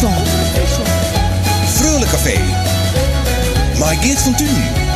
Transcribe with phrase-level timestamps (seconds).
[0.00, 2.10] Friesland.
[2.10, 2.38] Café.
[3.78, 4.89] Maar Geert van Tuin.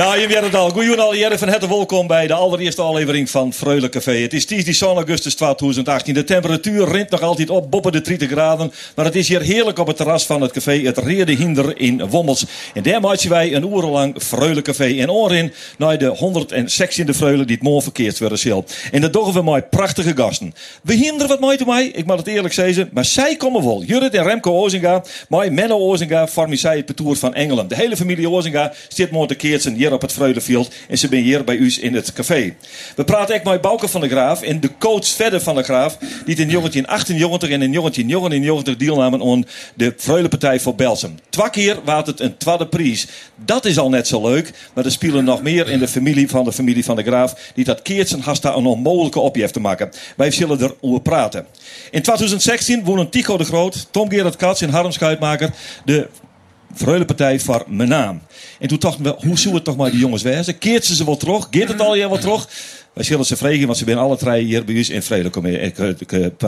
[0.00, 0.70] Nou, je weet het al.
[0.70, 4.12] Goeien al, jaren van harte welkom bij de allereerste aflevering van Freule Café.
[4.12, 6.14] Het is 10 augustus 2018.
[6.14, 8.72] De temperatuur rint nog altijd op boven de 30 graden.
[8.96, 12.06] Maar het is hier heerlijk op het terras van het café Het Reerde Hinder in
[12.08, 12.44] Wommels.
[12.74, 14.96] En daar maken wij een uur lang Freule Café.
[14.98, 18.64] En oorin naar de 116e Freule die het morgen verkeerd worden zal.
[18.92, 20.54] En dat doen we met prachtige gasten.
[20.82, 22.90] We hinderen wat mooi te mij, ik mag het eerlijk zeggen.
[22.92, 23.82] Maar zij komen wel.
[23.82, 27.68] Jurrit en Remco Ozinga, mij Menno Ozinga, vormen zij het van Engeland.
[27.68, 30.74] De hele familie Ozinga zit morgen te keertsen op het Vreugdefield.
[30.88, 32.54] En ze zijn hier bij u in het café.
[32.96, 35.96] We praten echt met Bouke van de Graaf en de coach verder van de Graaf.
[35.98, 39.44] Die in 1998 en in 1999 deelnamen aan
[39.74, 41.14] de Vreulepartij voor Belsum.
[41.28, 43.06] Twee keer waard het een tweede prijs.
[43.44, 44.52] Dat is al net zo leuk.
[44.74, 47.52] Maar er spelen nog meer in de familie van de familie van de Graaf.
[47.54, 49.90] Die dat keertsen hasta een onmogelijke opje te maken.
[50.16, 51.46] Wij zullen erover praten.
[51.90, 55.50] In 2016 wonen Tico de Groot, Tom Gerard Katz en Harm Schuitmaker
[55.84, 56.08] de
[56.74, 58.20] Vreulepartij voor mijn naam.
[58.58, 60.58] En toen dachten we, hoe zullen het toch maar die jongens wezen?
[60.58, 61.46] Keert ze ze wel terug?
[61.50, 62.48] Geert het al wat terug?
[62.92, 65.72] Wij zullen ze vragen, want ze zijn alle drie hier bij ons in Vreulecommissie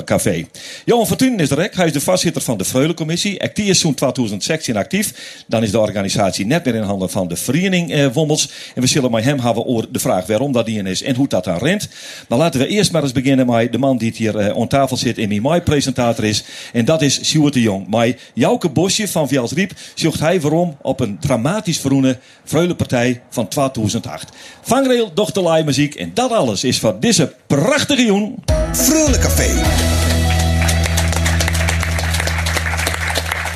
[0.04, 0.46] Café.
[0.84, 1.74] Johan Fortuyn is ook.
[1.74, 3.42] Hij is de voorzitter van de Vreulecommissie.
[3.42, 5.44] Actief is zo'n 2016 actief.
[5.46, 8.48] Dan is de organisatie net meer in handen van de Vereniging eh, Wommels.
[8.74, 11.28] En we zullen met hem hebben over de vraag waarom dat die is en hoe
[11.28, 11.88] dat dan rent.
[12.28, 15.18] Maar laten we eerst maar eens beginnen met de man die hier eh, tafel zit
[15.18, 16.44] en die mijn presentator is.
[16.72, 17.88] En dat is Sjoerd de Jong.
[17.88, 24.32] Maar Jouke Bosje van Riep zocht hij waarom op een dramatisch verroene Vreulepartij van 2008.
[24.60, 28.44] Vangrail, dochterlaai muziek en dat alles is van deze prachtige joen.
[28.72, 29.50] Freule Café.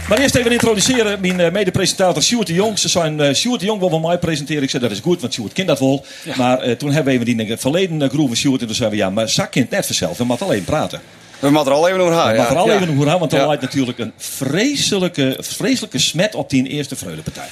[0.09, 2.79] Maar eerst even introduceren mijn uh, mede-presentator Sjoerd de Jong.
[2.79, 4.63] Ze zijn uh, Sjoerd de Jong wil van mij presenteren.
[4.63, 6.05] Ik zei dat is goed, want Sjoerd kent dat wel.
[6.37, 8.61] Maar uh, toen hebben we even die verleden uh, groeven Sjoerd.
[8.61, 10.19] En toen zeiden we ja, maar Zak kent net vanzelf.
[10.19, 11.01] We moeten alleen praten.
[11.39, 12.31] We moeten er al even over gaan.
[12.31, 12.75] We moeten er al ja.
[12.75, 13.47] even over gaan, want er Ja.
[13.47, 17.49] lijkt natuurlijk een vreselijke, vreselijke smet op die eerste Vreulepartij.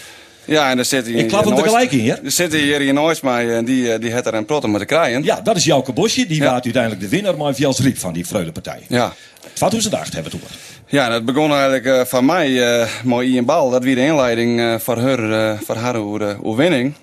[0.47, 2.21] Ja, en daar zit hij Ik klap hem tegelijk in hier.
[2.25, 4.87] Er zit hier in maar en die, eh, die heeft er een protten met de
[4.87, 5.23] kraaien.
[5.23, 6.27] Ja, dat is Jouke Bosje.
[6.27, 6.51] Die Ja.
[6.51, 8.81] waard uiteindelijk de winnaar, maar Vels Riep van die Vreulepartij.
[8.89, 9.13] Ja.
[9.53, 10.57] 2008 hebben we het over.
[10.87, 13.71] Ja, dat begon eigenlijk eh, van mij eh met Ian Bal.
[13.71, 16.95] Dat was de inleiding eh, voor haar, eh, voor haar oer, eh, oer winning.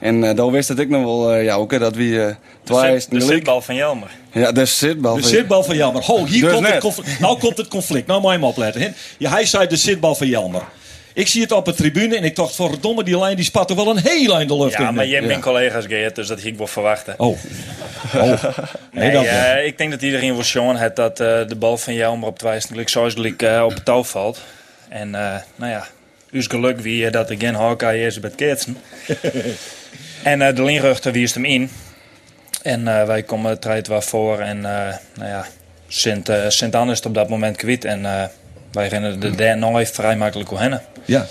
[0.00, 2.34] En eh daar wist het ik nog wel, eh, ja, ook dat wie eh
[2.64, 4.08] twee is de zitbal van Jelmer.
[4.32, 5.14] Ja, de zitbal.
[5.14, 6.02] De van- zitbal van Jelmer.
[6.04, 7.20] Ho, hier Dus komt het conflict.
[7.20, 8.06] Nou komt het conflict.
[8.06, 8.80] Nou moet je hem opletten.
[8.80, 8.88] hè.
[9.18, 10.62] Ja, hij zei de zitbal van Jelmer.
[11.18, 13.76] Ik zie het op de tribune en ik dacht, verdomme, die lijn die spat er
[13.76, 14.94] wel een heel eind de lucht Ja, in.
[14.94, 15.26] maar jij Ja.
[15.26, 17.14] bent collega's Geert, dus dat ging ik wel verwachten.
[17.18, 17.38] Oh.
[18.14, 18.42] Oh.
[18.92, 21.94] Nee, Nee, eh, ik denk dat iedereen wel zien heeft dat eh, de bal van
[21.94, 24.40] Jelmer op het gelijk zoals eh, op het touw valt.
[24.88, 25.86] En nou ja,
[26.30, 28.76] dus geluk wie dat geen Hawkeye is bij het keertsen.
[30.22, 31.70] en de linruchter wie is hem in.
[32.62, 35.46] En wij komen het rijdt waar voor en nou ja,
[35.88, 37.84] Sint, eh Sint Anne is het op dat moment kwijt.
[37.84, 38.30] En
[38.72, 40.82] wij rennen de derde nooit vrij makkelijk hoe hennen.
[41.04, 41.26] Ja.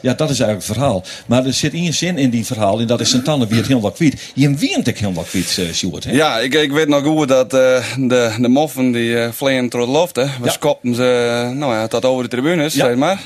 [0.00, 1.04] Ja, dat is eigenlijk het verhaal.
[1.26, 2.80] Maar er zit één zin in die verhaal.
[2.80, 4.30] En dat is Sint-Anne wie het helemaal kwijt.
[4.34, 6.04] Je wint ik helemaal kwijt, uh, Sjoerd.
[6.04, 6.12] hè?
[6.12, 9.80] Ja, ik, ik weet nog goed dat eh, de, de moffen die uh, vleien door
[9.80, 10.24] de loften.
[10.40, 10.50] We Ja.
[10.50, 12.86] skopten ze eh, nou ja, tot over de tribunes, Ja.
[12.86, 13.20] zeg maar.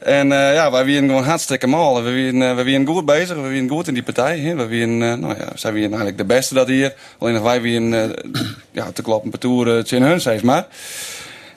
[0.00, 2.02] En eh, ja, wij waren gewoon hartstikke mal.
[2.02, 4.38] We waren, eh, we waren goed bezig, we waren goed in die partij.
[4.38, 4.54] Hè.
[4.54, 6.94] We waren, eh, nou ja, zij waren eigenlijk de beste dat hier.
[7.18, 8.24] Alleen nog wij waren eh,
[8.70, 10.66] ja, te kloppen per toer uh, in hun, zeg maar.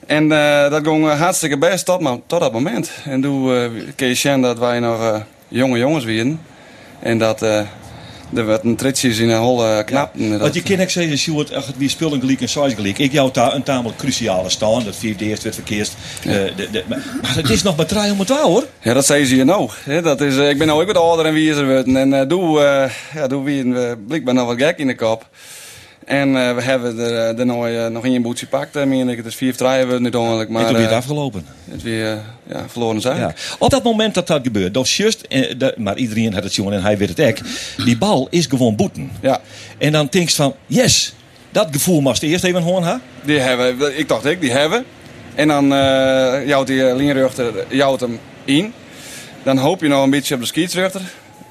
[0.06, 2.92] En eh, dat ging eh, hartstikke best tot, maar, tot dat moment.
[3.06, 5.16] En toen eh kreeg je zien dat wij nog eh,
[5.48, 6.40] jonge jongens waren.
[7.00, 7.62] En dat eh
[8.36, 10.12] er werd een tritjes in een holle knap.
[10.16, 12.98] Dat- Want je kan ook zeggen, Sjoerd, wie spullen gelijk en size gelijk.
[12.98, 14.84] Ik jou daar een tamelijk cruciale staan.
[14.84, 15.92] Dat vierde eerst werd verkeerd.
[16.24, 18.64] Eh, de, de, maar, maar het is nog maar 300 hoor.
[18.82, 19.70] Ja, dat zei ze hier nou.
[20.04, 21.96] Dat is, eh, ik ben nou ook wat ouder en wie is er.
[21.96, 25.28] En eh doe, eh ja, doe wie uh, blijkbaar nog wat gek in de kop.
[26.06, 28.76] En eh, we hebben er, eh, er nog, eh, nog in een boetje pakt.
[28.76, 29.18] Uh, meen ik.
[29.18, 30.50] Het is vier draaien we niet ongeluk.
[30.50, 31.46] Maar en toen weer eh, het afgelopen.
[31.72, 32.18] het weer eh,
[32.48, 33.18] ja, verloren zijn.
[33.18, 33.34] Ja.
[33.60, 34.88] Op dat moment dat dat gebeurt, dat
[35.28, 37.38] eh, de- maar iedereen had het jongen en hij weet het ook.
[37.86, 39.12] Die bal is gewoon boeten.
[39.22, 39.42] Ja,
[39.78, 41.14] En dan denk je van, yes,
[41.52, 42.84] dat gevoel moest eerst even horen.
[42.84, 43.00] ha?
[43.24, 44.86] die hebben, ik dacht ik, die hebben.
[45.36, 48.74] En dan eh jouwt die uh, lijnrechter jouwt hem in.
[49.44, 51.02] Dan hoop je nog een beetje op de scheidsrechter.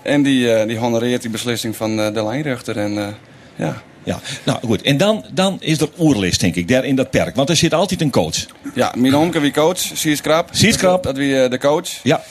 [0.02, 2.76] En die, eh, die honoreert die beslissing van eh, de lijnrechter.
[2.78, 3.06] En eh,
[3.56, 4.82] ja, Ja, nou goed.
[4.82, 7.36] En dan, dan is er oerlist, denk ik, daar in dat perk.
[7.36, 8.46] Want er zit altijd een coach.
[8.74, 10.50] Ja, mijn omke wie coach, Sies Krap.
[10.76, 11.02] Krap.
[11.02, 11.88] Dat wie eh, de coach.
[12.02, 12.22] Ja,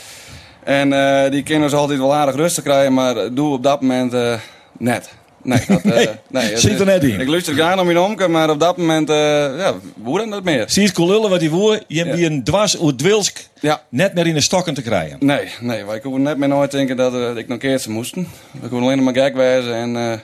[0.63, 4.13] En eh, die kunnen ze altijd wel aardig rustig krijgen, maar doe op dat moment
[4.13, 4.33] eh,
[4.77, 5.09] net.
[5.43, 7.19] Nee, dat, Nee, nee, zit er net in.
[7.19, 9.15] Ik luister graag naar mijn omke, maar op dat moment, eh
[9.57, 9.73] ja,
[10.03, 10.63] hoe dan dat meer?
[10.67, 11.79] zie je lullen wat hij woer.
[11.87, 12.25] Je hebt Ja.
[12.25, 15.17] een dwars uit Dwilsk Ja, net meer in de stokken te krijgen.
[15.19, 18.27] nee, nee, wij konden net meer nooit denken dat ik nog keertje moesten.
[18.61, 20.21] We konden alleen maar gek wijzen en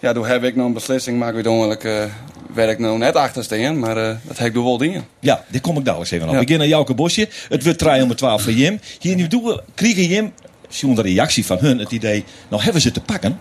[0.00, 2.04] ja, toen heb ik nog een beslissing, maar uiteindelijk uh,
[2.54, 5.06] werk nou net achter staan, maar uh, dat heb ik wel dingen.
[5.20, 6.32] Ja, dit kom ik dadelijk even aan.
[6.34, 7.28] We beginnen Jouke Bosje.
[7.48, 8.80] Het wordt 3 om 12 van Jim.
[9.00, 10.32] Hier nu doen we, kriegen Jim,
[10.68, 13.40] zonder reactie van hun, het idee, nou hebben ze te pakken.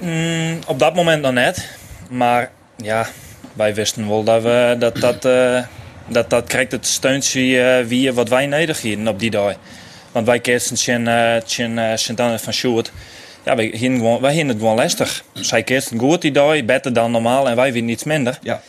[0.00, 1.68] Mm, op dat moment nog net.
[2.10, 3.06] Maar ja,
[3.52, 5.62] wij wisten wel dat we, dat, dat, uh,
[6.08, 9.54] dat, dat krijgt het steuntje uh, wie wat wij nodig hadden op die dag.
[10.12, 12.92] Want wij keerden Sint uh, Sint van Sjoerd.
[13.44, 15.24] Ja, wij hadden, wij het gewoon lastig.
[15.32, 18.38] Zij keerden goed die dag, beter dan normaal en wij weer niets minder.
[18.42, 18.62] Ja.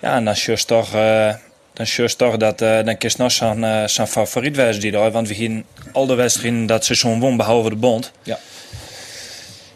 [0.00, 0.90] Ja, en dan is toch,
[1.72, 5.12] dan is toch dat dan kies nog zo'n zo'n favoriet wezen die dag.
[5.12, 8.12] Want we gingen al de wedstrijden dat seizoen won behalve de bond.
[8.22, 8.38] Ja.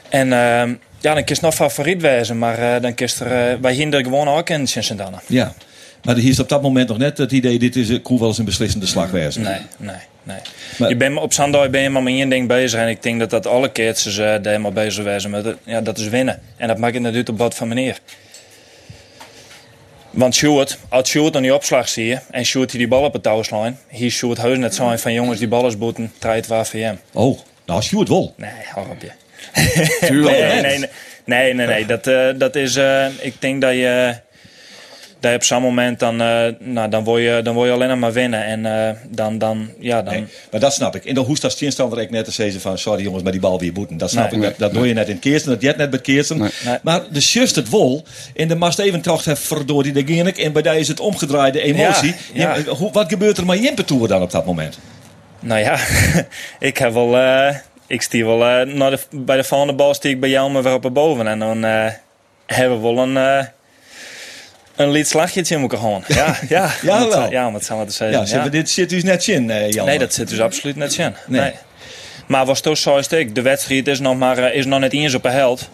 [0.09, 4.03] En ehm, ja, dan kies nog favoriet wezen, maar uh, dan er, uh, wij hinder
[4.03, 5.19] gewoon ook in sint -Danne.
[5.27, 5.53] Ja,
[6.03, 8.39] maar hier is op dat moment nog net het idee, dit is, kon wel eens
[8.39, 9.43] een beslissende slag wezen.
[9.43, 9.97] Nee, nee,
[10.27, 10.39] nee.
[10.79, 13.19] Maar, je bent, op Sandoy ben je maar met één ding bezig en ik denk
[13.19, 16.41] dat dat alle keertjes uh, daar helemaal bezig wezen met, ja, dat is winnen.
[16.57, 17.99] En dat maakt het natuurlijk op wat van manier.
[20.11, 23.13] Want Sjoerd, als Sjoerd dan die opslag zie je en Sjoerd die die bal op
[23.13, 26.67] het touw slaan, hier Sjoerd heus net zo van jongens die ballen boeten, draait waar
[26.67, 27.01] voor hem.
[27.13, 28.35] Oh, nou Sjoerd wel.
[28.37, 29.11] Nee, hou op je.
[30.11, 30.89] nee, nee,
[31.25, 32.77] nee, nee, nee, Dat, uh, dat is.
[32.77, 34.17] Uh, ik denk dat je.
[35.21, 37.99] Dat je op zo'n moment dan, uh, nou, dan, word je, dan word je alleen
[37.99, 38.45] maar winnen.
[38.45, 40.15] En dan, dan, ja, dan...
[40.15, 41.05] Nee, maar dat snap ik.
[41.05, 42.79] En dan hoest als tegenstander ik net te zeggen van...
[42.79, 43.97] sorry jongens, maar die bal weer boeten.
[43.97, 44.47] Dat snap nee, ik.
[44.47, 46.51] Dat, dat doe je net in Keersen, dat jet net bij Keersen.
[46.83, 48.05] Maar de just het wol.
[48.35, 50.39] En de mast even toch verdorie, de ging ik.
[50.39, 52.15] En bij daar is het omgedraaide emotie.
[52.33, 52.57] Ja, ja.
[52.57, 54.79] Je, hoe, wat gebeurt er met Jimpe dan op dat moment?
[55.41, 55.79] Nou ja,
[56.59, 57.19] ik heb wel
[57.87, 60.75] ik stier wel naar de, bij de volgende bal stier ik bij jou maar weer
[60.75, 61.27] op boven.
[61.27, 61.63] En dan
[62.47, 63.49] hebben we wel een,
[64.77, 66.05] een lied slagje in elkaar gewoon.
[66.15, 67.23] Ja, ja, ja, wel.
[67.23, 68.27] Het, ja, om het samen te zeggen.
[68.27, 68.49] Ja, ja.
[68.49, 69.87] dit zit dus net in, Jan.
[69.87, 71.15] Nee, dat zit dus absoluut net in.
[71.27, 71.41] Nee.
[71.41, 71.53] nee.
[72.27, 75.15] Maar was toch zo is het, de wedstrijd is nog, maar, is nog net eens
[75.15, 75.69] op een held.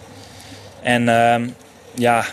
[0.83, 1.49] En ehm,
[1.95, 2.25] ja,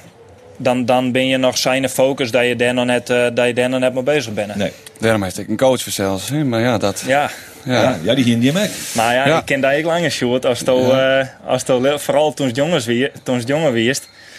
[0.57, 3.69] dan, dan ben je nog zijn focus dat je daar nog net, dat je daar
[3.69, 4.55] nog net mee bezig bent.
[4.55, 4.71] Nee.
[4.99, 6.29] Daarom heeft ik een coach voor zelfs.
[6.31, 7.03] Maar ja, dat...
[7.07, 7.29] Ja,
[7.63, 7.81] ja.
[7.81, 8.69] Ja, ja, die ging die mee.
[8.93, 9.37] Maar ja, Ja.
[9.37, 10.45] ik ken dat ik langer short.
[10.45, 11.37] Als ja.
[11.45, 13.11] als to, vooral toen het jongens wie,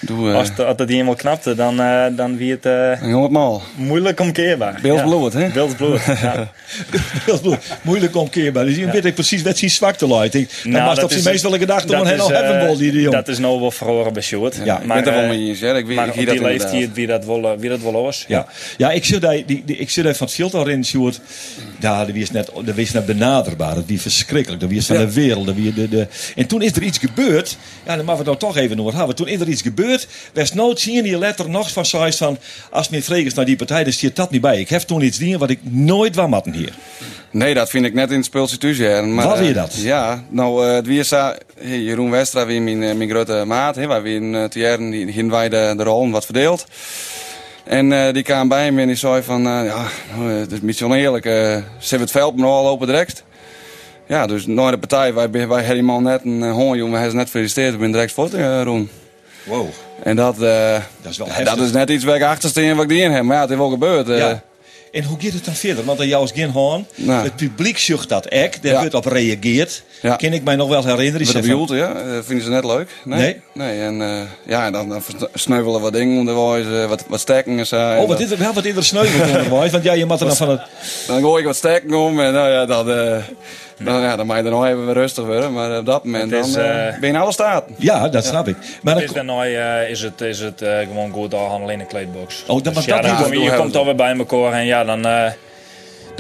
[0.01, 3.23] Doe, uh, Als, het, als het helemaal knapte, dan, uh, dan wie het uh, jongen
[3.23, 3.63] het mal.
[3.75, 4.79] moeilijk omkeerbaar.
[4.83, 5.49] Beeld bloed, hè?
[5.49, 6.51] Beeld bloed, ja.
[7.27, 7.59] Beeld bloed.
[7.83, 8.65] Moeilijk omkeerbaar.
[8.65, 8.91] Dus je ja.
[8.91, 10.33] weet ik precies wat zijn zwakte luidt.
[10.33, 13.19] Dan nou, was op zijn meest wel gedacht om een heel hebben die die jongen.
[13.19, 14.57] Dat is nou wel verloren bij Sjoerd.
[14.57, 15.59] Ja, ja, maar, ik er wel mee eens.
[15.59, 18.03] Ja, ik weet maar op wie die dat leeftijd wie dat wel, wie dat wel
[18.03, 18.25] was.
[18.29, 18.47] Ja,
[18.77, 21.21] ja ik zit die, die, ik zit van het veld al in, Sjoerd.
[21.81, 23.75] Ja, dat was net, dat was net benaderbaar.
[23.75, 24.61] Dat was verschrikkelijk.
[24.61, 25.47] Dat was van de wereld.
[25.47, 26.07] Dat de, de...
[26.37, 27.57] En toen is er iets gebeurd.
[27.87, 29.17] Ja, dan moeten we het toch even over hebben.
[29.17, 29.90] Toen is er iets gebeurd.
[30.35, 32.39] Was nooit zien je letter nog van zoiets van...
[32.71, 34.61] Als meer vregels naar die partij, dan zit dat niet bij.
[34.61, 36.73] Ik heb toen iets dingen wat ik nooit waar matten hier.
[37.31, 39.07] Nee, dat vind ik net in het.
[39.07, 39.75] Maar, Wat weer uh, dat?
[39.75, 41.29] Ja, nou, uh, het wie is uh,
[41.61, 43.77] Jeroen Westra, wie mijn, uh, mijn grote maat.
[43.77, 46.67] Waar we in uh, jaren die gingen wij de, de rollen wat verdeeld.
[47.65, 49.87] En uh, die kwam bij me en die zei van, uh, ja,
[50.25, 51.25] het is misschien oneerlijk.
[51.25, 53.25] Uh, ze hebben het veld maar al lopen direct.
[54.09, 57.13] Ja, dus na de partij, wij, wij man net een uh, honger, jongen, hij is
[57.13, 57.75] net gefeliciteerd.
[57.75, 58.91] Ik ben direct foto, uh, Roen.
[59.45, 59.69] Wow.
[60.03, 60.73] En dat, uh,
[61.03, 63.11] dat, is wel dat is net iets waar ik achter steen wat ik die in
[63.13, 63.23] heb.
[63.23, 64.09] Maar ja, het is wel gebeurd.
[64.09, 64.19] Uh.
[64.19, 64.43] Ja.
[64.93, 65.85] En hoe gaat het dan verder?
[65.85, 66.87] Want aan jou is geen hoorn.
[66.95, 67.23] Nou.
[67.25, 68.63] Het publiek zucht dat ek.
[68.63, 68.79] Daar Ja.
[68.79, 69.83] wordt op reageerd.
[70.03, 70.17] Ja.
[70.17, 71.27] Kan ik mij nog wel herinneren.
[71.27, 71.93] Wat van- bedoelt, ja?
[72.07, 72.89] Uh, vinden ze net leuk?
[73.05, 73.21] Nee.
[73.21, 73.41] Nee.
[73.53, 75.03] Nee, en uh, ja, dan, dan
[75.35, 78.01] sneuvelen wat dingen onderwijs, uh, wat, wat stekkingen zijn.
[78.01, 79.71] Oh, wat is er wel wat eerder sneuvelt onderwijs.
[79.73, 80.61] Want ja, je moet er dan van het...
[81.07, 82.89] Dan gooi ik wat stekken om en nou ja, dan,
[83.85, 85.53] dan, ja, dan mag je er nog even weer rustig worden.
[85.53, 87.75] Maar op dat moment Het is, dan, uh, eh, ben je in alle staten.
[87.79, 88.57] Ja, dat snap ik.
[88.83, 91.87] Maar dan, Is daarna uh, is het, is het uh, gewoon goed doorhandelen in de
[91.87, 92.45] kleedbox.
[92.47, 95.07] Oh, dan dus ja, dat dan je, je komt alweer bij elkaar en ja, dan,
[95.07, 95.27] uh,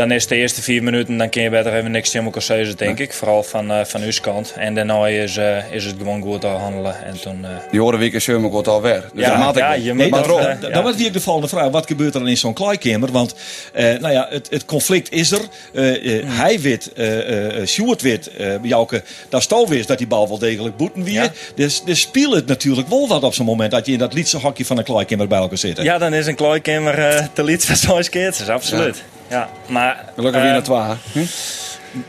[0.00, 2.76] dan is de eerste vier minuten, dan kun je beter even niks tegen elkaar zeggen,
[2.76, 3.12] denk ik.
[3.12, 4.54] Vooral van, uh, van uw kant.
[4.56, 7.04] En daarna is, uh, is het gewoon goed doorhandelen.
[7.04, 9.10] En toen, uh, Die horen week is Sherman wordt al weg.
[9.14, 10.82] Dus Ja, dat maat ik ja, je Nee, dat, maar, dat, eh, dat, ja.
[10.82, 11.70] was weer de volgende vraag.
[11.70, 13.12] Wat gebeurt er dan in zo'n kleikamer?
[13.12, 13.34] Want
[13.72, 15.40] eh, nou ja, het, het conflict is er.
[15.74, 16.38] Eh, eh, Hmm.
[16.38, 20.38] Hij weet, eh eh Sjoerd weet, eh Jouke, dat Stal wist dat die bal wel
[20.38, 21.22] degelijk boeten weer.
[21.22, 21.32] Ja.
[21.54, 24.38] Dus, dus speelt het natuurlijk wel wat op zo'n moment dat je in dat liedse
[24.38, 25.82] hokje van een kleikamer bij elkaar zit.
[25.82, 29.02] ja, dan is een kleedkamer uh, te lied van zo'n keertjes, absoluut.
[29.30, 29.48] Ja.
[29.66, 30.96] maar, Gelukkig weer naar twa.
[31.12, 31.24] Hm?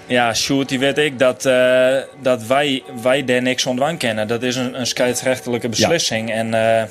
[0.06, 4.28] Ja, Sjoerd, die weet ik dat, eh, dat wij, wij daar niks ontwang kennen.
[4.28, 6.32] Dat is een, een scheidsrechtelijke beslissing.
[6.32, 6.84] En eh,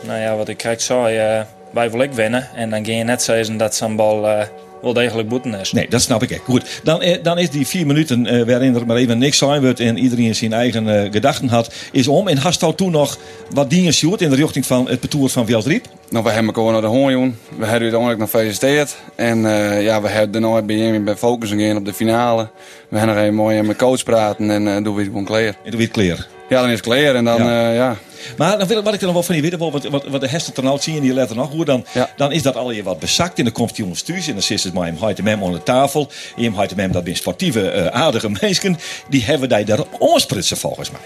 [0.00, 1.40] nou ja, wat ik krijg zei, eh,
[1.70, 2.48] wij wil ik winnen.
[2.54, 4.46] En dan ga je net zeggen dat zo'n bal
[4.84, 5.72] wel degelijk boeten is.
[5.72, 6.40] Nee, dat snap ik echt.
[6.44, 9.62] Goed, dan, eh, dan is die vier minuten eh, waarin er maar even niks zijn
[9.62, 12.28] wordt en iedereen zijn eigen eh, gedachten had, is om.
[12.28, 13.18] En hast jou toen nog
[13.50, 15.86] wat dingen Sjoerd in de richting van het betoer van Velsriep?
[16.10, 17.38] Nou, we hebben elkaar naar de hoorn.
[17.48, 18.96] We hebben uiteindelijk nog gefeliciteerd.
[19.14, 22.48] En uh, ja, we hebben daarna bij hem bij focus gaan op de finale.
[22.88, 25.24] We hebben nog even mooi met mijn coach praten en uh, doen we het gewoon
[25.24, 25.56] klaar.
[25.64, 26.33] En toen weer kleer.
[26.48, 27.60] Ja, dan is het klaar en dan, Ja.
[27.60, 27.72] ja.
[27.72, 27.96] ja.
[28.36, 30.28] Maar dan wil, wat ik er nog wel van je weten, wat, wat, wat de
[30.28, 32.10] hesten er nou zien in die letter nog hoe, dan, Ja.
[32.16, 34.42] dan is dat al je wat bezakt en dan komt die jongens thuis en dan
[34.42, 36.08] zit het maar hem houdt hem onder de tafel.
[36.36, 40.56] En hem houdt hem dat zijn sportieve, eh, aardige mensen, die hebben die daar aanspritsen
[40.56, 41.00] volgens mij.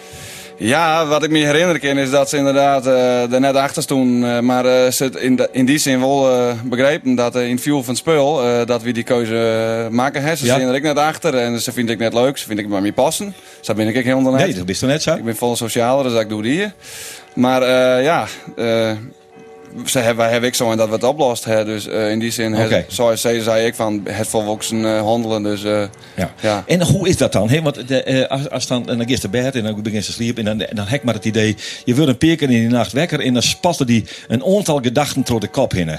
[0.61, 4.37] Ja, wat ik me herinner kan is dat ze inderdaad eh, er net achter stonden.
[4.37, 6.29] eh, maar eh, ze in, de- in die zin wel
[6.65, 10.23] begrepen dat in het view van het spul dat we die keuze maken.
[10.23, 10.37] Hè.
[10.37, 10.55] Ze Ja.
[10.55, 12.37] zijn er ik net achter en ze vind ik net leuk.
[12.39, 13.35] Ze vind ik bij mij passen.
[13.61, 14.41] Zo ben ik helemaal net.
[14.47, 15.15] Nee, dat is toch net zo?
[15.15, 16.73] Ik ben vol socialer, dus ik doe die hier.
[17.35, 17.63] Maar
[18.03, 18.27] ja,
[19.85, 21.45] ze hebben, hebben ik zo en dat we het oplost.
[21.45, 21.65] Hè.
[21.65, 25.43] Dus eh, in die zin, hè, zoals ze zei ik van het volksen eh handelen.
[25.43, 25.83] Dus eh,
[26.17, 26.33] Ja.
[26.41, 26.65] ja.
[26.67, 27.63] En hoe is dat dan?
[27.63, 30.69] Want de, als, als dan, en dan bed en dan begint ze sliepen en dan,
[30.73, 33.21] dan heb ik maar het idee, je wordt een paar keer in de nacht wekker
[33.21, 35.99] en dan spatten die een aantal gedachten door de kop heen.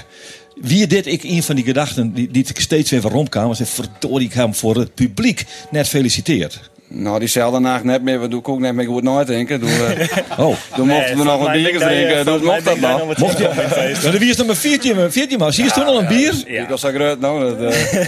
[0.60, 4.26] Wie dit ik een van die gedachten die, die ik steeds weer rondkwam, zei verdorie
[4.26, 6.69] ik hem voor het publiek net feliciteerd.
[6.92, 8.20] Nou, diezelfde nacht net meer.
[8.20, 9.60] We doen ook net meer goed nooit denken.
[9.60, 10.08] Doe, eh,
[10.46, 10.54] Oh.
[10.76, 12.24] dan mochten we nog wat biertjes drinken.
[12.24, 13.18] Doe, mocht dat nog?
[13.18, 13.50] Mocht je?
[14.02, 15.52] Ja, wie is dan maar 14, maar 14 maar.
[15.52, 16.34] Zie je toen al een bier?
[16.46, 17.56] Ik was zo groot, nou.
[17.56, 18.06] Dat, eh,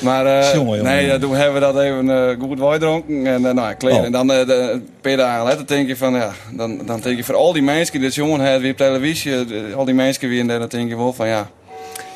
[0.06, 3.26] maar eh, Jongen, jongen, nee, toen hebben we dat even eh, goed gedronken.
[3.26, 3.92] En nou, ja, klaar.
[3.92, 4.04] Oh.
[4.04, 7.24] En dan de, een paar dagen later denk je van, ja, dan, dan denk je
[7.24, 9.34] voor al die mensen die dit jongen hebben weer op televisie,
[9.76, 11.50] al die mensen weer in daar, dan denk je wel van, ja,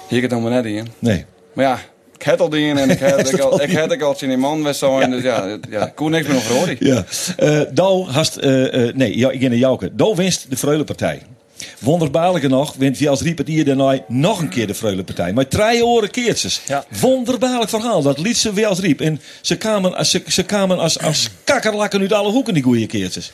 [0.09, 0.89] hier gaat het helemaal net in.
[0.99, 1.25] Nee.
[1.53, 1.79] Maar ja,
[2.19, 4.29] ik had al die in en ik had ik al, ik had ik al in
[4.29, 6.77] die man was zo en dus ja, ja, ik kon niks meer nog verhoren.
[6.81, 7.05] Ja.
[7.37, 9.91] Eh Douw hast, eh, eh, nee, ja, ik ga naar Jouke.
[9.95, 11.23] Douw winst de Freulenpartij.
[11.79, 15.33] Wonderbaarlijke nog, wint wie als Riepetier daarna nog een keer de Freulenpartij.
[15.33, 16.61] Maar drie oren keertjes.
[16.67, 16.85] Ja.
[17.01, 18.03] Wonderbaarlijk verhaal.
[18.03, 19.01] Dat liet ze weer als riep.
[19.01, 22.87] En ze kwamen, als- ze, ze kwamen als, als kakkerlakken uit alle hoeken, die goede
[22.87, 23.33] keertjes.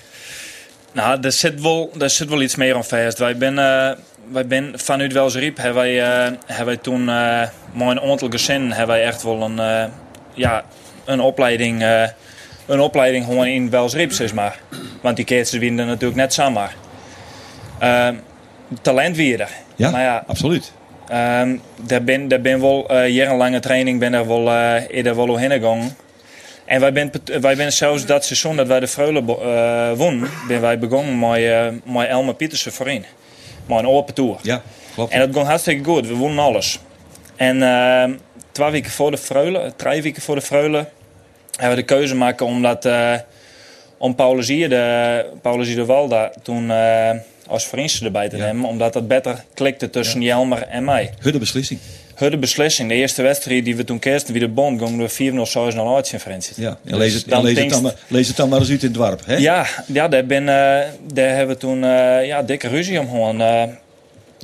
[0.92, 3.18] Nou, er zit wel, er zit wel iets meer aan vast.
[3.18, 3.90] Wij ben, eh,
[4.32, 8.72] wij ben vanuit Welsriep hebben wij, eh, hebben wij toen eh met een aantal gezinnen
[8.72, 9.84] hebben wij echt wel een, eh,
[10.34, 10.64] ja,
[11.04, 11.82] een opleiding,
[12.66, 14.58] een opleiding gewoon in Welsriep, zeg maar.
[15.00, 16.68] Want die keertjes winnen natuurlijk net samen.
[17.82, 18.08] Uh,
[18.82, 19.48] talent wie er.
[19.76, 20.72] Ja, Maar ja, absoluut.
[21.08, 25.36] Ehm daar ben, daar ben wel eh jarenlange training ben er wel eh eerder wel
[25.36, 25.96] heen gegaan.
[26.64, 27.10] En wij ben,
[27.40, 31.38] wij ben zelfs dat seizoen dat wij de Freulen eh won, ben wij begonnen met,
[31.38, 33.04] eh met Elmer Pietersen voorin.
[33.66, 34.36] Met een open tour.
[34.42, 34.62] Ja,
[34.94, 35.12] klopt.
[35.12, 36.06] En dat ging hartstikke goed.
[36.06, 36.78] We wonnen alles.
[37.36, 38.12] En ehm,
[38.52, 40.88] twee weken voor de Freulen, drie weken voor de Freulen,
[41.50, 43.14] hebben we de keuze maken om dat, eh,
[43.98, 47.10] om Paulus hier, de, Paulus hier de Walda, toen eh,
[47.46, 48.44] als vriendje erbij te Ja.
[48.44, 48.68] nemen.
[48.68, 51.10] Omdat dat beter klikte tussen Jelmer en mij.
[51.20, 51.80] Hudde beslissing.
[52.22, 52.88] Hudde beslissing.
[52.88, 55.96] De eerste wedstrijd die we toen kersten, wie de bond, gingen we 4-0 6 0
[55.96, 56.08] uit.
[56.56, 58.58] Ja, en Dus lees het, en dan lees, het dan, maar- lees het dan maar
[58.58, 59.20] eens uit in het dorp.
[59.26, 59.36] Hè?
[59.36, 63.40] Ja, ja daar, ben, eh, daar hebben we toen eh, ja, dikke ruzie om gewoon.
[63.40, 63.62] eh,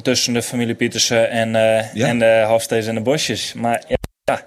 [0.03, 1.51] tussen de familie Pietersen en,
[1.95, 2.07] Ja.
[2.07, 3.53] en de Hofstees en de Bosjes.
[3.53, 3.83] Maar
[4.25, 4.43] ja,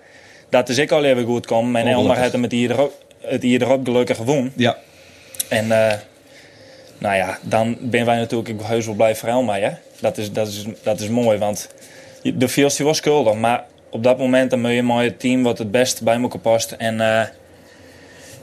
[0.50, 1.82] dat is ik al even goed komen.
[1.82, 2.24] En Elmar gelukkig.
[2.24, 4.54] had hem het hier erop, het hier erop gelukkig gewonnen.
[4.56, 4.78] Ja.
[5.50, 5.68] En
[6.98, 9.60] nou ja, dan ben wij natuurlijk ik heus wel blij voor Elmar.
[9.62, 9.70] Hè?
[10.00, 11.70] Dat, is, dat, is, dat is mooi, want
[12.22, 13.36] de Fields die was schuldig.
[13.36, 16.42] Maar op dat moment dan moet je maar het team wat het beste bij elkaar
[16.42, 16.72] past.
[16.72, 17.28] En, eh,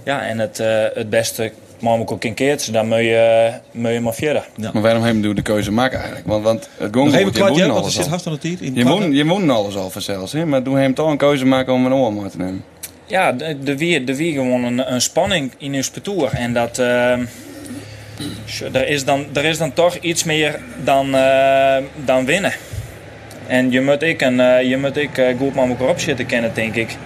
[0.04, 2.72] ja, en het, eh, het beste maar kan keert.
[2.72, 4.48] Dan moet je, moet je maar verder.
[4.72, 6.26] Maar waarom hebben we de keuze maken eigenlijk?
[6.26, 8.10] Want, want het ging Nog even je kwart, ja, want er alles zit al.
[8.10, 8.60] hard aan de tijd.
[8.60, 10.46] in Je woont, je woont alles al vanzelfs, hè?
[10.46, 12.64] maar doe hem toch een keuze maken om een oor te nemen.
[13.06, 16.32] Ja, de, weer, de weer gewoon een, een spanning in uw tour.
[16.32, 16.80] En dat.
[18.44, 22.52] tjo, er, is dan, er is dan toch iets meer dan, eh, dan winnen.
[23.48, 26.26] En je moet ik, en, eh, je moet ik eh, goed met elkaar op zitten
[26.26, 26.96] kennen, denk ik.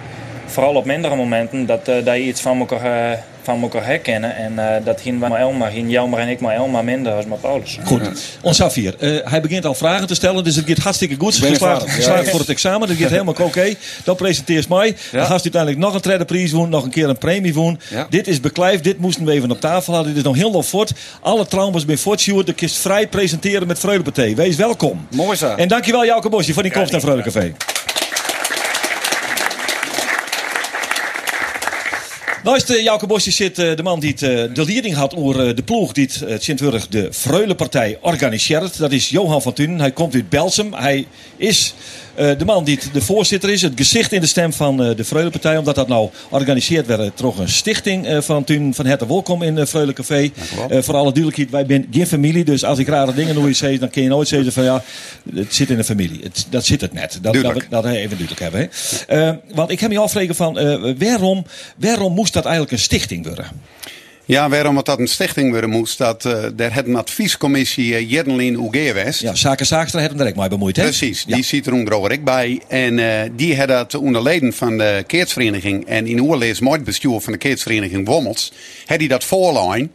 [0.45, 4.35] Vooral op mindere momenten, dat, eh, dat je iets van elkaar, van elkaar herkennen.
[4.35, 7.37] En eh, dat ging maar Elma, ging Jelmer en ik maar Elma minder als maar
[7.37, 7.77] Paulus.
[7.83, 8.01] Goed,
[8.41, 8.95] ons Safir.
[8.99, 11.35] eh, hij begint al vragen te stellen, dus het gaat hartstikke goed.
[11.35, 12.31] Geslaagd, geslaagd Ja.
[12.31, 13.73] voor het examen, dat gaat helemaal oké.
[14.03, 14.95] Dan presenteert mij.
[15.11, 17.79] Dan gaat hij uiteindelijk nog een derde prijs doen, nog een keer een premie doen.
[17.89, 18.07] Ja.
[18.09, 20.13] Dit is beklijf, dit moesten we even op tafel hadden.
[20.13, 20.91] Dit is nog heel nog voort.
[21.21, 24.33] Alle trauma's bij Fortune, de kist vrij presenteren met Freudepathé.
[24.35, 25.07] Wees welkom.
[25.11, 25.55] Mooi zo.
[25.55, 27.21] En dankjewel Jouke Bosje voor die komst naar Freude
[32.43, 32.51] Café.
[32.51, 35.47] Naast uh, Jouke Bosje zit eh, de man die het, eh, de leiding had over
[35.47, 38.77] eh, de ploeg die het Sint-Wurg de Freulepartij organiseert.
[38.77, 39.79] Dat is Johan van Tunen.
[39.79, 40.73] Hij komt uit Belsum.
[40.73, 41.07] Hij
[41.37, 41.73] is
[42.15, 43.61] de man die de voorzitter is.
[43.61, 45.57] Het gezicht in de stem van de Freulepartij.
[45.57, 49.93] Omdat dat nou organiseerd werd door een stichting van Tunen van Hette Welkom in Freule
[49.93, 50.31] Café.
[50.69, 52.43] Eh, voor alle duidelijkheid, wij zijn geen familie.
[52.43, 54.83] Dus als ik rare dingen doe, zeg, dan kun je nooit zeggen van ja,
[55.35, 56.19] het zit in een familie.
[56.23, 57.19] Het, dat zit het net.
[57.21, 58.69] Dat, dat, dat even duidelijk hebben.
[59.07, 59.29] Hè.
[59.29, 61.45] Uh, want ik heb me afvregen van uh, waarom,
[61.77, 63.47] waarom moest dat eigenlijk een stichting worden?
[64.25, 68.11] Ja, waarom het dat een stichting worden moest, dat uh, daar het een adviescommissie uh,
[68.55, 69.19] UG was.
[69.19, 69.65] Ja, Zaken
[69.99, 70.83] heeft hem er ook mee bemoeid, hè?
[70.83, 72.61] Precies, die zit er onder ook bij.
[72.67, 77.19] En uh, die had dat onder leden van de keertsvereniging en in oorlees mooi bestuur
[77.19, 78.51] van de keertsvereniging Wommels,
[78.85, 79.91] had hij dat voorlijn.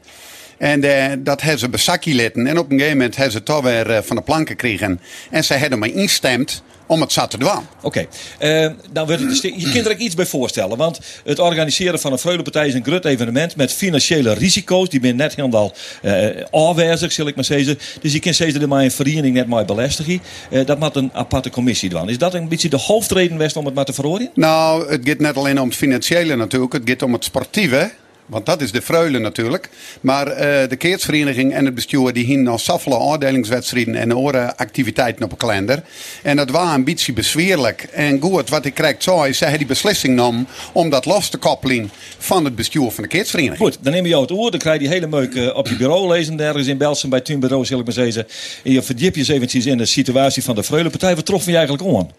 [0.58, 2.46] En eh, dat hebben ze bezakkie litten.
[2.46, 5.00] En op een gegeven moment hebben ze toch weer eh, van de planken gekregen.
[5.30, 7.50] En ze hebben mij instemd om het zat te doen.
[7.82, 8.06] Oké,
[8.38, 10.76] eh, dan wordt het, je kunt er ook iets bij voorstellen.
[10.76, 14.88] Want het organiseren van een Freulepartij is een groot evenement met financiële risico's.
[14.88, 17.78] Die ben net helemaal uh, afwezig, zal ik maar zeggen.
[18.00, 20.22] Dus je kunt dat maar een vereniging net maar belastigen.
[20.50, 22.08] Uh, dat moet een aparte commissie doen.
[22.08, 24.30] Is dat een beetje de hoofdreden west om het maar te verhoren?
[24.34, 26.72] Nou, het gaat net alleen om het financiële natuurlijk.
[26.72, 27.90] Het gaat om het sportieve.
[28.28, 29.68] Want dat is de Freulen natuurlijk.
[30.00, 30.34] Maar uh,
[30.68, 35.36] de keertsvereniging en het bestuur die hingen al saffele afdelingswedstrijden en andere activiteiten op een
[35.36, 35.82] kalender.
[36.22, 37.82] En dat was een beetje bezweerlijk.
[37.82, 41.38] En goed, wat ik krijg zei, ze hebben die beslissing genomen om dat los te
[41.38, 43.58] koppelen van het bestuur van de keertsvereniging.
[43.58, 44.50] Goed, dan neem je jou het oor.
[44.50, 46.40] Dan krijg je die hele meuk uh, op je bureau lezen.
[46.40, 48.26] Ergens in Belsen bij Tuinbureau, zal ik maar zeggen.
[48.64, 51.14] En je verdiep je eens eventjes in de situatie van de Freulenpartij.
[51.14, 52.10] Wat troffen je eigenlijk om?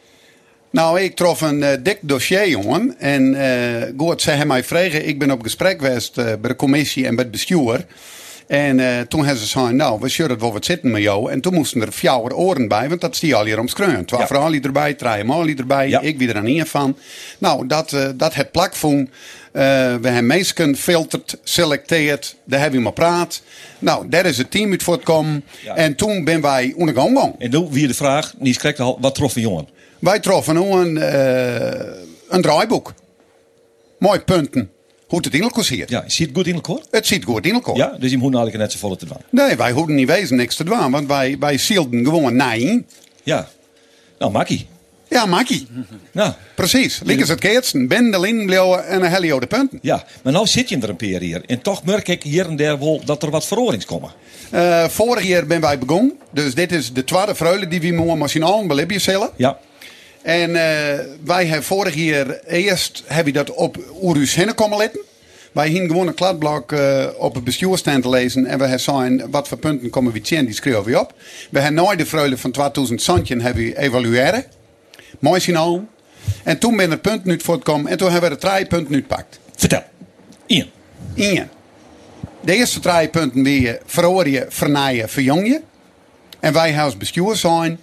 [0.72, 2.96] Nou, ik trof een uh, dik dossier, jongen.
[3.00, 5.08] En uh, goed, ze hebben mij vragen.
[5.08, 7.86] Ik ben op gesprek geweest uh, bij de commissie en bij het bestuur.
[8.48, 11.32] En uh, toen hebben ze gezegd, nou, we zullen wel wat zitten met jou.
[11.32, 14.06] En toen moesten er vier oren bij, want dat is die al hier omschreven.
[14.06, 14.28] Twee ja.
[14.28, 16.02] verhalen erbij, drie erbij, ja.
[16.02, 16.98] ik wie er aan een van.
[17.38, 19.00] Nou, dat, uh, dat het plakvoen.
[19.00, 19.62] Uh,
[20.02, 23.42] we hebben mensen filterd, selecteerd, daar hebben we maar praat.
[23.80, 25.44] Nou, daar is het team uit voortkomen.
[25.64, 25.76] Ja.
[25.76, 27.36] En toen ben wij ondergang.
[27.40, 29.68] En toen weer de vraag, niet correct, wat trof een jongen?
[30.00, 32.94] Wij troffen nu een, uh, een draaiboek.
[34.00, 34.72] Mooi punten.
[35.08, 35.90] Hoe het in elkaar zit.
[35.90, 36.80] Ja, ziet het goed in elkaar?
[36.92, 37.76] Het ziet goed in elkaar.
[37.76, 39.18] Ja, dus je moet eigenlijk net zo volle te doen.
[39.30, 40.92] Nee, wij hoeven niet wezen niks te doen.
[40.92, 42.86] Want wij, wij zielden gewoon nee.
[43.24, 43.48] Ja.
[44.20, 44.68] Nou, makkie.
[45.10, 45.68] Ja, makkie.
[46.12, 46.34] Nou.
[46.56, 47.02] Precies.
[47.04, 49.80] Links het keertsen, bende, linblijven en een helio de punten.
[49.82, 51.44] Ja, maar nou zit je er een paar hier.
[51.46, 54.12] En toch merk ik hier en daar wel dat er wat verorings komen.
[54.54, 56.18] Uh, vorig jaar ben wij begonnen.
[56.32, 59.30] Dus dit is de tweede vreule die we moeten machinaal belibje zullen.
[59.36, 59.60] Ja.
[60.22, 60.56] En uh,
[61.24, 65.02] wij hebben vorig jaar eerst heb je dat op Oerus heen komen letten.
[65.52, 68.46] Wij gingen gewoon een kladblok uh, op het bestuurstand te lezen.
[68.46, 71.14] En we hebben zijn wat voor punten komen we tien, die schreeuwen we op.
[71.50, 74.46] We hebben nooit de vreule van 2000 Santje hebben evalueren.
[75.20, 75.86] Mooi signaal.
[76.44, 77.92] En toen ben er punten uit voortkomen.
[77.92, 79.40] En toen hebben we de drie punten uitgepakt.
[79.56, 79.84] Vertel.
[80.46, 80.68] Ian.
[81.14, 81.48] Ian.
[82.42, 85.64] De eerste drie punten weer verhoren, vernaaien, verjongen.
[86.40, 87.80] En wij als bestuur zijn...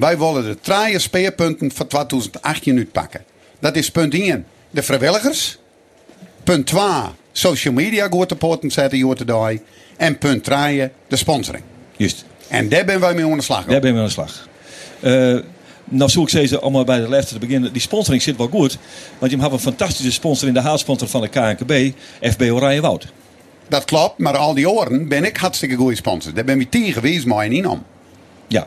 [0.00, 3.24] Wij willen de drie speerpunten van 2018 uitpakken.
[3.58, 5.58] Dat is punt 1, de vrijwilligers.
[6.44, 6.82] Punt 2,
[7.32, 9.60] social media goed te poten zetten, hier te doen.
[9.96, 11.62] En punt 3, de sponsoring.
[11.96, 12.24] Juist.
[12.48, 13.64] En daar ben wij mee aan de slag.
[13.64, 14.48] Daar ben we aan de slag.
[15.00, 15.38] Uh,
[15.84, 17.72] nou zoek ik zeggen, om bij de laatste te beginnen.
[17.72, 18.78] Die sponsoring zit wel goed.
[19.18, 23.06] Want je hebt een fantastische sponsor in de haatsponsor van de KNKB, FB Oranje Woud.
[23.68, 26.34] Dat klopt, maar al die oren ben ik hartstikke goede sponsor.
[26.34, 27.82] Daar ben we tegen geweest, maar niet om.
[28.46, 28.66] Ja.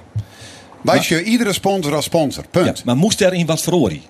[0.83, 2.43] Wij je iedere sponsor als sponsor.
[2.51, 2.77] Punt.
[2.77, 4.01] Ja, maar moest er in wat verhoren?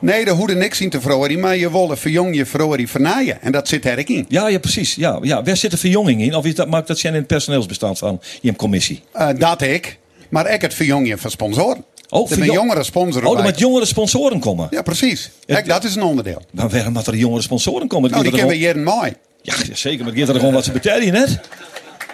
[0.00, 3.42] Nee, daar hoede niks in te verhoren, maar je wilde verjong je verhoren vernaaien.
[3.42, 4.24] En dat zit er in.
[4.28, 4.94] Ja, ja precies.
[4.94, 5.42] Ja, ja.
[5.42, 6.34] Waar zit de verjonging in?
[6.34, 9.02] Of is dat, maakt dat zijn in het personeelsbestand van je commissie?
[9.16, 9.98] Uh, dat ik.
[10.28, 11.84] Maar ik het verjongen van sponsoren.
[12.08, 13.28] Oh, er zijn jongere sponsoren.
[13.28, 14.68] Oh, er met jongere sponsoren komen.
[14.70, 15.30] Ja, precies.
[15.46, 16.42] Kijk, dat is een onderdeel.
[16.50, 18.10] Maar waarom moet er jongere sponsoren komen?
[18.10, 19.12] Nou, die kennen we hier mooi.
[19.42, 20.04] Ja, zeker.
[20.04, 21.40] Maar het gaat er gewoon wat ze betalen, net.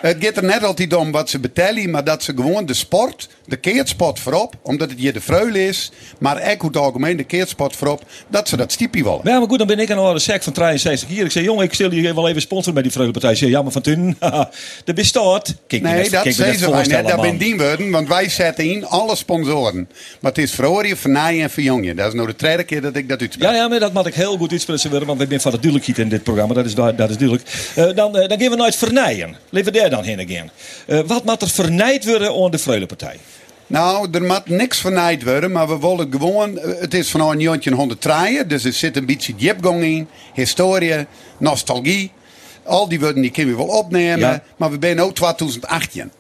[0.00, 3.28] Het gaat er net altijd om wat ze betalen, maar dat ze gewoon de sport,
[3.46, 7.76] de keertsport voorop, omdat het hier de vreule is, maar ook het algemeen de keertsport
[7.76, 9.20] voorop, dat ze dat stiepje willen.
[9.24, 11.24] Ja, maar goed, dan ben ik een oude sec van 63 hier.
[11.24, 13.30] Ik zeg, jongen, ik stel je wel even sponsoren met die vreulepartij.
[13.30, 14.16] Ik zeg, jammer van toen,
[14.84, 15.54] de bestaat.
[15.66, 18.86] Kijk, nee, dat zeggen ze wij net, dat ben die worden, want wij zetten in
[18.86, 19.88] alle sponsoren.
[20.20, 21.96] Maar het is verhoren, vernaaien en verjongen.
[21.96, 23.48] Dat is nou de tweede keer dat ik dat uitspreek.
[23.48, 25.98] Ja, ja, maar dat moet ik heel goed uitspreken want we zijn van de duidelijkheid
[25.98, 27.42] in dit programma, dat is, dat is duidelijk.
[27.76, 29.36] Uh, dan, uh, dan gaan we nooit vernaaien.
[29.50, 30.50] Leven daar dan heen again.
[30.86, 33.18] Uh, wat moet er vernijd worden aan de Vreulepartij?
[33.70, 36.58] Nou, er moet niks vernijd worden, maar we willen gewoon.
[36.58, 41.06] Het is van 1903, dus er zit een beetje diepgang in, historie,
[41.38, 42.12] nostalgie.
[42.64, 44.42] Al die woorden die kunnen we wel opnemen, ja.
[44.56, 46.10] maar we zijn ook 2018.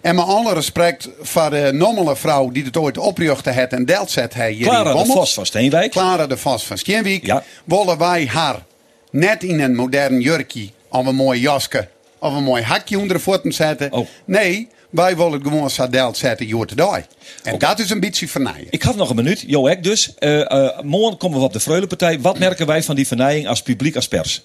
[0.00, 4.10] En met alle respect voor de normale vrouw die het ooit oprichten heeft en deelt
[4.10, 5.90] zet hij hier Clara de Vos van Steenwijk.
[5.90, 7.26] Clara de Vos van Steenwijk.
[7.26, 7.42] Ja.
[7.64, 8.64] Willen wij haar
[9.10, 13.22] net in een modern jurkje of een mooi jasje of een mooi hakje onder de
[13.22, 13.92] voeten zetten.
[13.92, 14.06] Oh.
[14.24, 17.68] Nee, wij willen gewoon sadelt zetten, joh te En okay.
[17.68, 18.66] dat is een beetje vernaaien.
[18.70, 19.44] Ik had nog een minuut.
[19.46, 20.14] Jo, ik dus.
[20.18, 22.20] Uh, uh, morgen komen we op de Vreulenpartij.
[22.20, 24.44] Wat merken wij van die vernijing als publiek, als pers?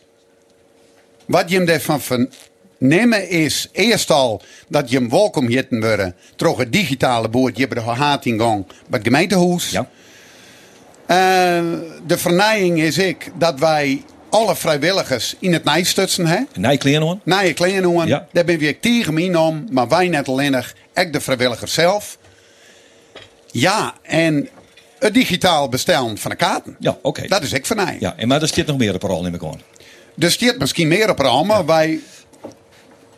[1.25, 6.15] Wat je hem ervan vernemen is eerst al dat je hem welkom hitten worden.
[6.35, 7.55] Toch het digitale boord.
[7.57, 9.71] Je hebt de gehad in gang bij het gemeentehuis.
[9.71, 9.89] Ja.
[11.07, 16.25] Uh, de vernijing is ik dat wij alle vrijwilligers in het nijstutsen.
[16.25, 16.39] Hè?
[16.53, 18.27] Nijkleren Nijkleren ja.
[18.31, 20.63] Daar ben we tegen me om, maar wij net alleen
[20.93, 22.17] ik de vrijwilligers zelf.
[23.51, 24.49] Ja, en
[24.99, 26.75] het digitaal bestellen van de kaarten.
[26.79, 27.07] Ja, oké.
[27.07, 27.27] Okay.
[27.27, 27.97] Dat is ik van mij.
[27.99, 29.59] Ja, en maar er staat nog meer op rol in elkaar.
[30.17, 31.65] Er staat misschien meer op rol, maar ja.
[31.65, 31.99] wij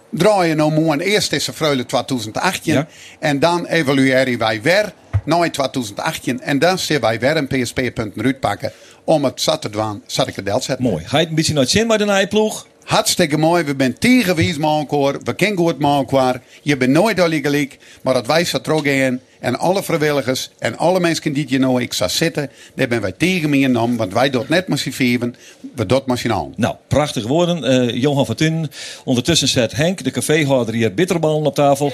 [0.09, 2.87] draaien nou morgen eerst is de Freule 2018 Ja.
[3.19, 4.93] en dan evalueren wij weer
[5.25, 8.71] na 2018 en dan zullen wij weer een PSP-punten uitpakken
[9.03, 10.85] om het zat te doen, zat ik het deel zetten.
[10.85, 11.05] Mooi.
[11.05, 12.67] Ga je een beetje naar het zin bij de nijploeg?
[12.83, 13.63] Hartstikke mooi.
[13.63, 15.19] We zijn met elkaar.
[15.23, 16.41] We kennen goed elkaar.
[16.61, 17.77] Je bent nooit al gelijk.
[18.01, 19.21] Maar dat wij zo terug in.
[19.43, 22.49] En alle vrijwilligers en alle mensen die nou ik zou zitten.
[22.75, 23.97] Daar ben wij tegen me genomen.
[23.97, 25.35] Want wij het net vijven.
[25.75, 25.85] We
[26.17, 26.53] z'n allen.
[26.55, 27.63] Nou, prachtige woorden.
[27.63, 28.71] Eh, Johan van Tun.
[29.03, 31.93] Ondertussen zet Henk, de caféhouder, hier bitterballen op tafel.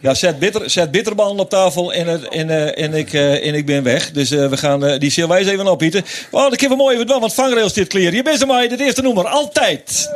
[0.00, 4.10] Ja, zet, bitter, zet bitterballen op tafel en, eh, ik, eh, en ik ben weg.
[4.10, 6.04] Dus we gaan die eens even opbieden.
[6.30, 8.14] Oh, dat kunnen we mooi even doen, want vangrails dit kleren.
[8.14, 10.08] Je bent er maar, het eerste nummer, altijd.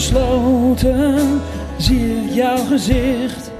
[0.00, 1.40] Gesloten
[1.76, 3.50] zie ik jouw gezicht.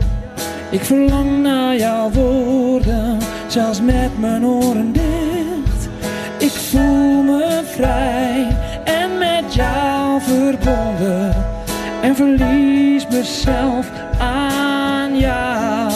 [0.70, 5.88] Ik verlang naar jouw woorden, zelfs met mijn oren dicht.
[6.38, 11.44] Ik voel me vrij en met jou verbonden.
[12.02, 15.89] En verlies mezelf aan jou.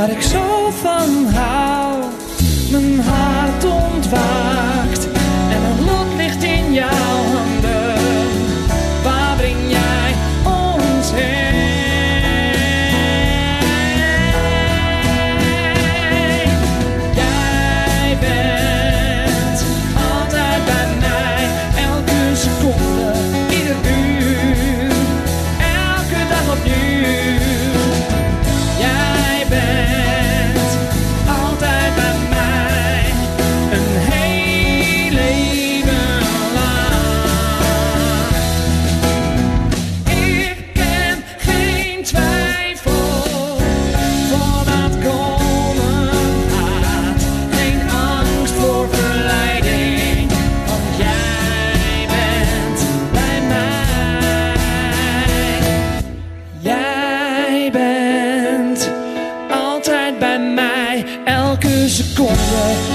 [0.00, 0.39] Verliezen waar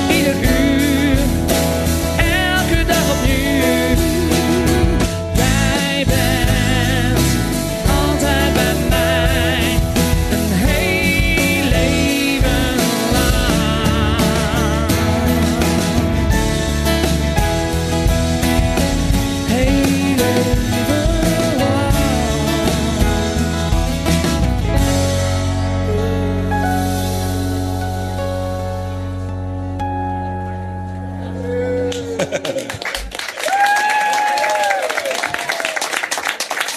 [0.10, 0.44] y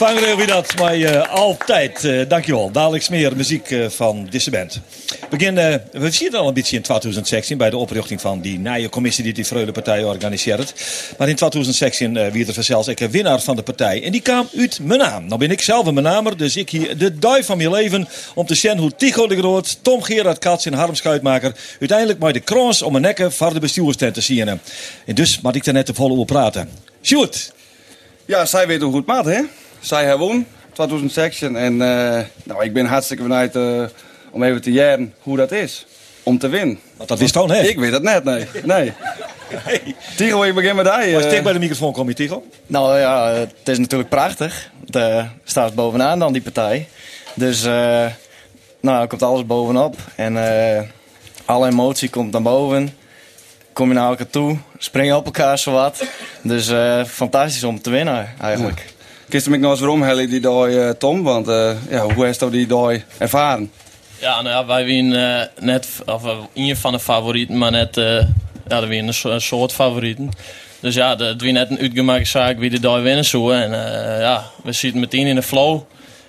[0.09, 2.05] Vangrail wie dat, maar eh, altijd.
[2.05, 2.71] eh, dankjewel.
[2.71, 4.81] Dadelijk meer muziek eh, van deze band.
[5.31, 5.55] Begin,
[5.92, 9.33] we zien al een beetje in 2016 bij de oprichting van die nieuwe commissie die
[9.33, 10.75] die Freule Partij organiseert.
[11.18, 14.03] Maar in 2016 eh wie er vanzelfs ik een winnaar van de partij.
[14.05, 15.27] En die kwam uit mijn naam.
[15.27, 18.47] Nou ben ik zelf een namer, dus ik hier de duif van mijn leven om
[18.47, 22.40] te zien hoe Tycho de Groot, Tom Gerard Kats en Harm Schuitmaker uiteindelijk bij de
[22.40, 24.49] kroons om mijn nekken voor de bestuurstent te zien.
[24.49, 24.61] En
[25.14, 26.68] dus moet ik daar net te volle over praten.
[27.03, 27.53] Sjoerd,
[28.25, 29.40] Ja, zij weet hoe goed maat, hè?
[29.81, 31.57] Zij hebben won, 2016.
[31.57, 33.83] En eh, nou, ik ben hartstikke benieuwd eh,
[34.31, 35.87] om even te jaren hoe dat is.
[36.23, 36.79] Om te winnen.
[36.97, 37.61] want dat wist gewoon hè?
[37.61, 38.47] Ik weet het net, nee.
[38.64, 38.93] nee.
[40.17, 41.14] Tigo, ik begin met jou.
[41.14, 41.37] Als eh.
[41.37, 42.45] ik bij de microfoon kom je Tycho.
[42.67, 44.71] Nou ja, het is natuurlijk prachtig.
[44.91, 46.88] Het staat bovenaan dan, die partij.
[47.35, 48.07] Dus, eh
[48.81, 49.97] nou, er komt alles bovenop.
[50.14, 50.83] En eh,
[51.45, 52.97] alle emotie komt naar boven.
[53.73, 56.05] Kom je naar elkaar toe, springen op elkaar zowat.
[56.43, 58.87] Dus eh, fantastisch om te winnen, eigenlijk.
[59.29, 61.23] Kist ik nog eens waarom, die dag, eh, Tom?
[61.23, 63.71] Want eh, ja, hoe heeft jou die dag ervaren?
[64.19, 66.23] Ja, nou ja, wij winnen eh, net, of
[66.55, 67.95] een van de favorieten, maar net,
[68.69, 70.31] ja, winnen een, so- een soort favorieten.
[70.81, 73.55] Dus ja, het was net een uitgemaakte zaak wie de daar winnen zou.
[73.55, 73.71] En
[74.21, 75.81] ja, we zitten meteen in de flow.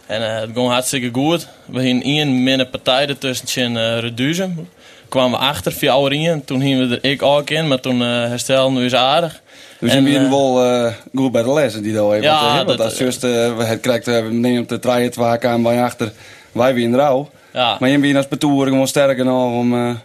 [0.06, 1.48] En het ging hartstikke goed.
[1.66, 4.70] We hadden één minder partij ertussen uh, Reduzen.
[5.10, 6.46] Kwamen we achter, via Aurien.
[6.46, 9.42] Toen gingen we er ik ook in, maar toen herstelden we eens aardig.
[9.80, 12.22] Dus En, je bent eh, wel eh, goed bij de lessen die daar hebben.
[12.22, 15.84] Ja, want, als juist eh, we het krijgt, we nemen de trein twee aan bij
[15.84, 16.12] achter.
[16.52, 17.30] Wij weer in rouw.
[17.54, 17.78] Ja.
[17.80, 19.98] Maar je bent als betoer gewoon sterker nog om.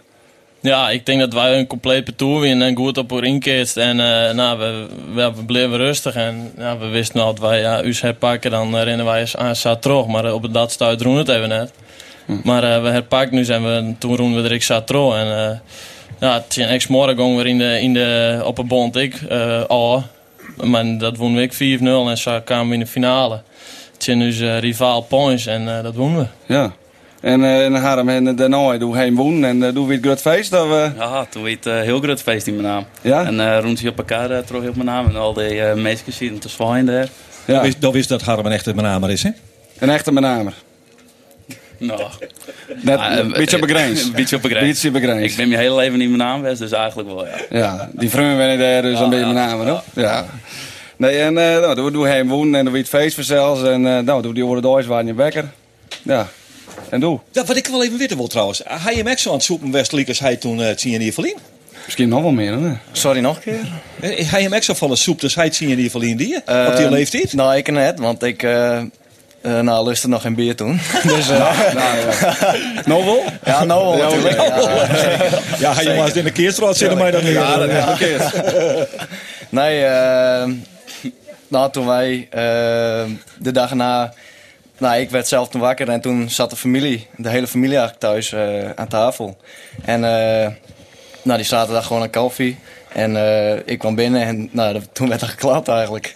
[0.59, 3.77] Ja, ik denk dat wij een compleet parcours winnen en goed op haar inkeert.
[3.77, 3.95] En
[4.35, 8.01] nou, we, we, we bleven rustig en ja, we wisten al dat wij ja, us
[8.01, 10.05] herpakken, dan rennen wij eens aan terug.
[10.07, 11.71] Maar op dat stuit doen het even net.
[12.43, 15.15] Maar eh, we herpakken nu en we, toen roemen we zat terug.
[15.15, 15.61] En
[16.19, 19.21] ja, het is ex morgen gingen we in de, in de, op een bond ik
[19.29, 20.03] eh, al.
[20.63, 23.41] Maar dat wonnen we ik 4-0 en zo kwamen we in de finale.
[23.93, 26.53] Het is nu zijn rivaal Points en eh, dat wonnen we.
[26.53, 26.71] ja.
[27.21, 30.21] En, eh en Harm en daarna doe heen wonen en uh, doe weer het groot
[30.21, 30.53] feest.
[30.53, 32.85] Of, eh, Ja, toen het heel groot feest in mijn naam.
[33.01, 33.25] Ja?
[33.25, 35.07] En uh, rond je op elkaar uh, terug op mijn naam.
[35.07, 37.07] En al die uh, meisjes zien te zwaaien daar.
[37.45, 37.53] ja.
[37.53, 39.29] Dan wist, dan wist dat Harm een echte benamer is, hè?
[39.79, 40.53] Een echte benamer.
[41.77, 42.01] Nou,
[42.81, 44.03] Net, Ah, een beetje op de grens.
[44.03, 44.65] Een beetje op grens.
[44.65, 47.37] Beetje op ik ben mijn hele leven niet mijn naam geweest, dus eigenlijk wel, ja.
[47.49, 49.83] Ja, die vrienden ben daar dus een beetje benamer, hoor.
[49.93, 50.25] Ja.
[50.97, 53.63] Nee, en uh, nou, doe, doe heen wonen en doe het feest voor zelfs.
[53.63, 55.45] En uh, nou, doe die oren waar in je bekker.
[56.01, 56.27] Ja.
[56.89, 57.19] En doe.
[57.31, 58.61] Ja, wat ik wel even weten wil trouwens.
[58.65, 61.13] Hij hem echt zo aan het soepen Westelijk als hij toen uh, het zien hier
[61.13, 61.35] verlien.
[61.85, 62.71] Misschien nog wel meer, hè?
[62.91, 64.25] Sorry, nog een keer?
[64.25, 66.67] Hij hem echt zo van de soep, dus hij het zien hier verlien die uh,
[66.69, 67.33] op die leeftijd?
[67.33, 68.43] Nou, ik net, want ik...
[69.45, 70.79] Uh, nou, lustte nog geen bier toen.
[71.03, 71.97] dus, uh, nou,
[72.85, 73.05] ja.
[73.05, 73.23] wel?
[73.43, 74.35] Ja, nou wel natuurlijk.
[74.35, 74.59] Ja,
[75.59, 77.33] ja, ja jongens, in de keerstraat zitten mij dan niet.
[77.33, 77.97] Ja, dat ja.
[79.49, 80.53] Nee, uh,
[81.47, 82.27] nou toen wij
[83.39, 84.13] de dag na...
[84.77, 87.99] Nou, ik werd zelf toen wakker en toen zat de familie, de hele familie eigenlijk
[87.99, 88.35] thuis
[88.75, 89.37] aan tafel.
[89.85, 89.99] En
[91.21, 92.57] nou, die zaten daar gewoon aan koffie.
[92.93, 93.15] En
[93.65, 96.13] ik kwam binnen en nou, toen werd er geklapt eigenlijk.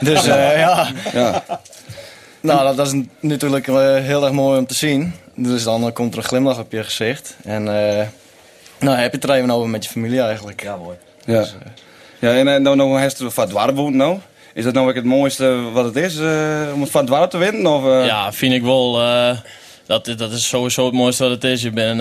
[0.00, 0.92] dus ja...
[1.12, 1.44] ja.
[2.42, 5.14] Nou, dat, is natuurlijk uh, heel erg mooi om te zien.
[5.34, 7.36] Dus dan uh, komt er een glimlach op je gezicht.
[7.44, 8.02] En uh,
[8.78, 10.62] nou, heb je het er even over met je familie eigenlijk.
[10.62, 10.96] Ja, mooi.
[11.24, 11.54] Ja, dus,
[12.18, 14.18] ja en dan nou, heeft het van woont nou.
[14.54, 16.18] Is dat nou ook het mooiste wat het is
[16.74, 17.66] om het van te winnen?
[17.66, 19.00] Of, Ja, vind ik wel.
[19.86, 21.62] Dat, dat is sowieso het mooiste wat het is.
[21.62, 22.00] Je bent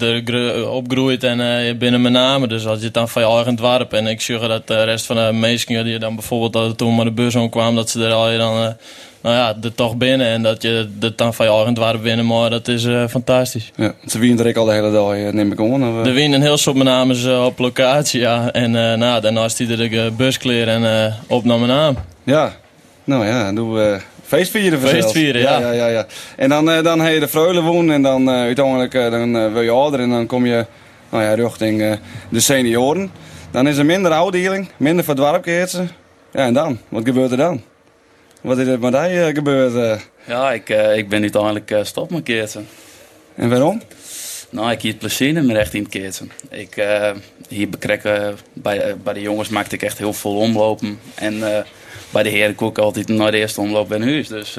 [0.00, 2.48] er opgegroeid en je bent met name.
[2.48, 3.92] Dus als je het dan van je eigen dwarp.
[3.92, 7.04] En ik zeg dat de rest van de mensen die dan bijvoorbeeld dat toen maar
[7.04, 8.76] de bus kwam, dat ze er al dan
[9.22, 12.26] nou ja, er toch binnen en dat je er dan van je eigen dwarp binnen,
[12.26, 13.70] maar dat is uh, fantastisch.
[13.76, 15.72] Ja, ze winnen er al de hele dag, neem ik aan.
[15.72, 16.06] Of, uh...
[16.06, 18.52] Er winnen heel soort namen uh, op locatie, ja.
[18.52, 21.96] En uh, nou, daarna is hij de buscleer en op naar mijn naam.
[22.24, 22.52] Ja,
[23.04, 24.00] nou ja, doen
[24.32, 25.58] we feest vieren Feest vieren, ja.
[25.58, 26.06] ja, ja, ja.
[26.36, 30.00] En dan, dan heb je de Freulen wonen en dan uiteindelijk dan, wil je ouder
[30.00, 30.66] en dan kom je
[31.10, 33.10] nou ja, richting de senioren.
[33.50, 35.90] Dan is er minder ouddeling, minder verdwarpkeertsen.
[36.32, 36.78] Ja, en dan?
[36.88, 37.62] Wat gebeurt er dan?
[38.40, 40.00] Wat is er met uh, gebeurd?
[40.26, 42.68] Ja, ik, ik ben uiteindelijk stop met keertsen.
[43.34, 43.82] En waarom?
[44.50, 46.30] Nou, ik hier het plezier in het keertsen.
[46.50, 46.86] Ik,
[47.48, 48.02] hier bekreeg,
[48.52, 50.98] bij, bij de jongens maakte ik echt heel veel omlopen.
[51.14, 51.64] En
[52.12, 54.28] bij de heren kook ik altijd naar de eerste omloop bij huis.
[54.28, 54.56] Dus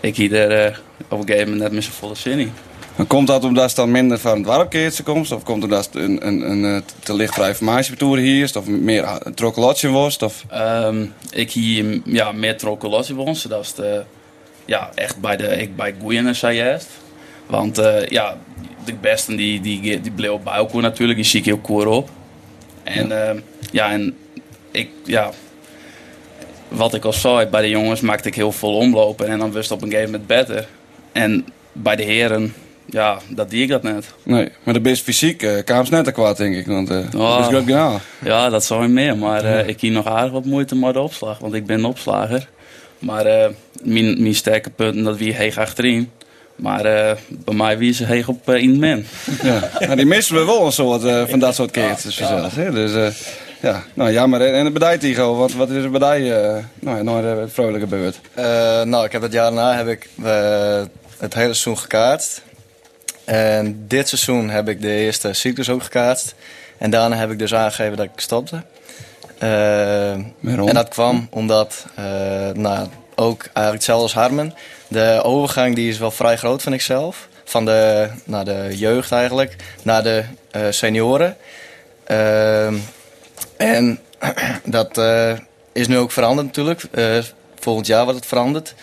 [0.00, 2.52] ik hier er op een gegeven moment net met z'n volle zin in.
[2.96, 5.32] Maar komt dat omdat het dan minder van het warpkeertje komt?
[5.32, 8.56] Of komt omdat het een, een, een te lichtvrij informatiebetoer hier is?
[8.56, 10.16] Of meer trokkelotje was?
[10.16, 10.44] Of?
[10.54, 13.42] Um, ik hier ja, meer trokkelotje was.
[13.42, 14.02] Dat is de,
[14.64, 16.88] ja, echt bij, de, ik bij Goeien zei juist.
[17.46, 18.36] Want uh, ja,
[18.84, 21.18] de besten die, die, die bleven bij elkaar natuurlijk.
[21.18, 22.10] Die zie ik heel koer op.
[22.82, 24.16] En ja, uh, ja en
[24.70, 25.30] ik, ja,
[26.70, 29.26] wat ik al zei, bij de jongens maakte ik heel veel omlopen.
[29.26, 30.66] En dan wist op een gegeven moment beter.
[31.12, 32.54] En bij de heren
[32.86, 34.06] ja, dat die ik dat net.
[34.22, 36.66] Nee, maar de best fysiek uh, kwam net te kwaad, denk ik.
[36.66, 38.00] Want uh, oh, dat is goed gedaan.
[38.24, 39.16] Ja, dat zou je meer.
[39.16, 41.38] Maar uh, ik hier nog aardig wat moeite met de opslag.
[41.38, 42.48] Want ik ben een opslager.
[42.98, 43.24] Maar
[43.82, 46.10] mijn, mijn sterke punten, dat wie heeg achterin.
[46.56, 46.82] Maar
[47.28, 49.06] bij mij wie ze heeg op in men.
[49.42, 52.18] Ja, nou, die missen we wel een soort van dat soort keertjes.
[52.18, 52.70] Ja, ja.
[52.70, 53.12] Dus
[53.60, 54.54] ja, nou jammer.
[54.54, 56.20] En de bedij Tigo, wat, wat is er bedij
[56.78, 58.20] nou, nou, het vrolijk gebeurd?
[58.84, 60.08] nou, ik heb het jaar daarna heb ik
[61.18, 62.42] het hele seizoen gekaartst.
[63.24, 66.34] En dit seizoen heb ik de eerste cyclus ook gekaatst.
[66.78, 68.62] En daarna heb ik dus aangegeven dat ik stopte.
[69.42, 72.04] Uh, en dat kwam omdat, uh,
[72.54, 74.54] nou, ook eigenlijk hetzelfde als Harmen.
[74.88, 77.28] De overgang die is wel vrij groot, vind ik zelf.
[77.44, 80.24] Van de, naar de jeugd eigenlijk, naar de
[80.56, 81.36] uh, senioren.
[83.60, 83.98] En
[84.64, 85.00] dat
[85.72, 86.82] is nu ook veranderd natuurlijk.
[87.58, 88.74] volgend jaar wordt het veranderd.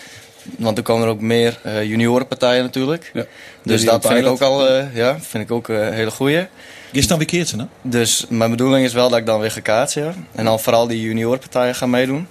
[0.58, 3.12] want er komen er ook meer eh, juniorenpartijen natuurlijk.
[3.14, 3.26] Ja.
[3.64, 6.48] Dus dat vind ik ook al eh, ja, vind ik ook, eh, een hele goeie.
[6.92, 7.64] Is dan weer keertje, hè?
[7.82, 10.04] Dus mijn bedoeling is wel dat ik dan weer ga kaatsen.
[10.04, 10.14] ja.
[10.36, 12.28] En dan vooral die juniorenpartijen gaan meedoen.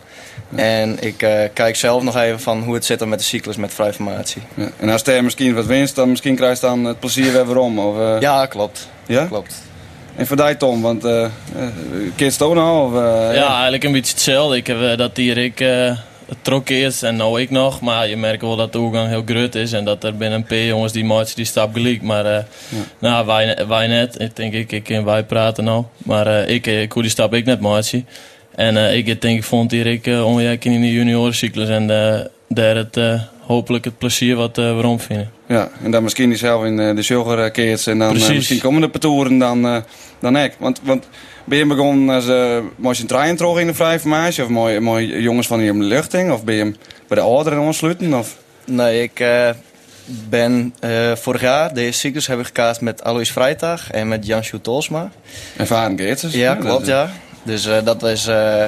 [0.54, 3.56] En ik eh, kijk zelf nog even van hoe het zit dan met de cyclus
[3.56, 4.42] met vrijformatie.
[4.54, 4.68] Ja.
[4.80, 7.56] En als er misschien wat winst, dan misschien krijg je dan het plezier weer weer
[7.58, 7.78] om.
[7.78, 8.88] Of, eh, Ja, klopt.
[9.06, 9.24] ja?
[9.24, 9.54] klopt.
[10.16, 11.26] En voor die Tom, want uh,
[12.16, 12.86] kids toch nou?
[12.86, 14.56] Of, eh, Ja, eigenlijk een beetje hetzelfde.
[14.56, 17.80] Ik heb eh, dat hier ik eh, het trok eerst en nou ik nog.
[17.80, 19.72] Maar je merkt wel dat de oorgang heel groot is.
[19.72, 22.02] En dat er binnen een P jongens die match die stap gelijk.
[22.02, 22.42] Maar eh,
[22.98, 24.20] nou, wij, wij net.
[24.20, 25.84] Ik denk ik, ik en wij praten nou.
[25.98, 28.04] Maar eh, ik, ik hoe die stap ik net matje.
[28.54, 31.68] En eh, ik denk ik vond hier ik uh, in de juniorencyclus.
[31.68, 35.30] En eh, daar het eh, hopelijk het plezier wat eh waarom vinden.
[35.48, 38.60] Ja, en dan misschien die zelf in eh, de sugar keert en dan eh, misschien
[38.60, 39.76] komende patouren dan, eh,
[40.20, 40.54] dan ik.
[40.58, 41.08] Want, want
[41.44, 44.42] ben je begonnen als uh, mooi een trein terug in de vrije formatie?
[44.42, 46.32] Of mooi, mooi jongens van hier in de luchting?
[46.32, 46.74] Of ben je
[47.08, 48.14] bij de ouderen aansluiten?
[48.14, 48.36] Of?
[48.64, 49.50] Nee, ik eh,
[50.28, 54.42] ben eh, vorig jaar, deze cyclus, hebben we gekaast met Alois Vrijtag en met Jan
[54.62, 55.10] Tolsma.
[55.56, 56.34] Ervaren keerters?
[56.34, 57.10] Ja, klopt, ja.
[57.42, 58.66] Dus eh, dat was eh,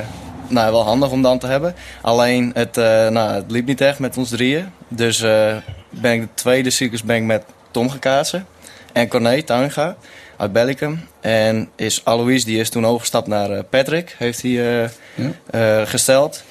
[0.48, 1.74] nou, wel handig om dan te hebben.
[2.02, 4.66] Alleen, het, eh, nou, het liep niet echt met ons drieën.
[4.88, 5.56] Dus eh,
[5.90, 8.46] ben ik de tweede cyclus ben ik met Tom gekaatsen.
[8.92, 9.96] En Corné Tuinga
[10.36, 11.00] uit Bellicum.
[11.20, 14.50] En is Alois, die is toen overgestapt naar eh, Patrick, heeft hij
[14.82, 15.30] eh, Ja.
[15.50, 16.42] eh, gesteld.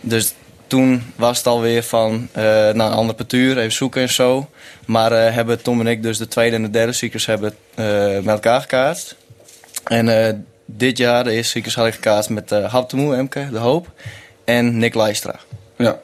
[0.00, 0.34] Dus
[0.66, 4.48] toen was het alweer van eh, naar een ander partuur, even zoeken en zo.
[4.86, 7.54] Maar hebben Tom en ik dus de tweede en de derde cyclus hebben,
[8.24, 9.16] met elkaar gekaatst.
[9.84, 12.74] En dit jaar, de eerste had ik gekaatst met uh,
[13.18, 13.90] Emke, De Hoop.
[14.44, 15.34] En Nick Leistra.
[15.76, 15.98] Ja.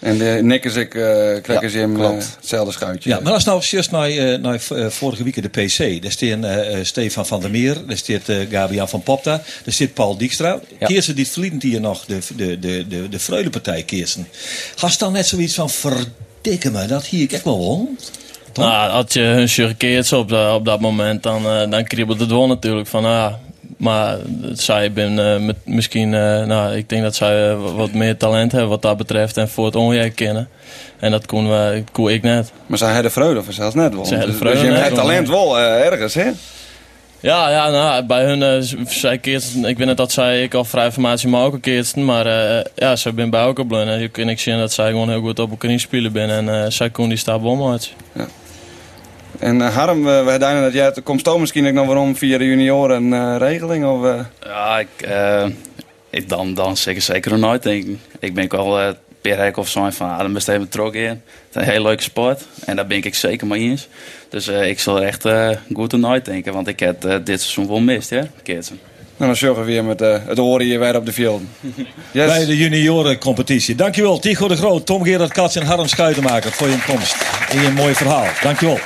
[0.00, 1.02] En de Nick is ik, uh,
[1.42, 2.22] krijg Ja, ze hem klopt.
[2.22, 3.10] eh, hetzelfde schuitje.
[3.10, 6.12] Ja, maar als nou juist naar, eh, naar eh, vorige week de PC, daar
[6.44, 10.16] eh, eh, Stefan van der Meer, daar staat eh, Gabriel van Popta, daar zit Paul
[10.16, 10.60] Dijkstra.
[10.78, 10.86] Ja.
[10.86, 14.28] Keersen die vliegend hier nog de, de, de, de, de Freulepartij Keersen.
[14.76, 17.98] Hast dan net zoiets van verdikke me, dat hier ik echt wel won?
[18.52, 18.64] Tom?
[18.64, 22.30] Nou, had je hun gekeerd op, dat- op dat moment, dan, eh, dan kriebelt het
[22.30, 23.32] wel natuurlijk van ah.
[23.80, 24.18] Maar
[24.52, 28.52] zij ben eh, met, misschien, eh, nou, ik denk dat zij eh, wat meer talent
[28.52, 30.48] hebben wat dat betreft en voor het onjaar kennen.
[30.98, 32.52] En dat kon, we, kon ik net.
[32.66, 34.04] Maar zij hadden vreugde of zelfs net wel.
[34.04, 36.30] Zij hadden dus, vreugde dus je hebt talent wel ergens, hè?
[37.20, 41.28] Ja, ja, nou, bij hun, zij ik weet net dat zij ik al vrij formatie
[41.28, 42.26] maar ook keersten, maar
[42.74, 43.88] ja, ze zijn bij elkaar blun.
[43.88, 46.72] En je kan ik zien dat zij gewoon heel goed op elkaar spelen ben en
[46.72, 47.88] zij kon die stap omhouden.
[49.40, 52.16] En eh, Harm, we, we hadden dat jij het komt toch misschien ook nog waarom
[52.16, 53.84] via de junioren eh, regeling?
[53.84, 55.46] Of, eh, Ja, ik, eh,
[56.10, 57.96] ik dan, dan zeker zeker nog nooit denk ik.
[58.20, 58.88] Ik ben ook wel eh
[59.20, 61.08] per hek of zo van, ah, dan best even betrokken in.
[61.08, 63.88] Het is een hele leuke sport en daar ben ik zeker mee eens.
[64.28, 67.16] Dus eh, ik zal er echt eh, goed aan nooit denken, want ik heb eh,
[67.24, 68.78] dit seizoen wel mist, ja, Keertsen.
[69.16, 71.42] nou, dan zorgen we weer met eh, het oren hier weer op de field.
[72.12, 72.26] Yes.
[72.36, 73.74] Bij de juniorencompetitie.
[73.74, 77.16] Dankjewel, Tigo de Groot, Tom Gerard Kats en Harm Schuitenmaker voor je komst.
[77.50, 78.26] En je mooi verhaal.
[78.42, 78.78] Dankjewel.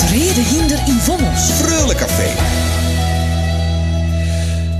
[0.00, 1.50] In het reden hinder in Vonnels.
[1.50, 2.28] Freulencafé.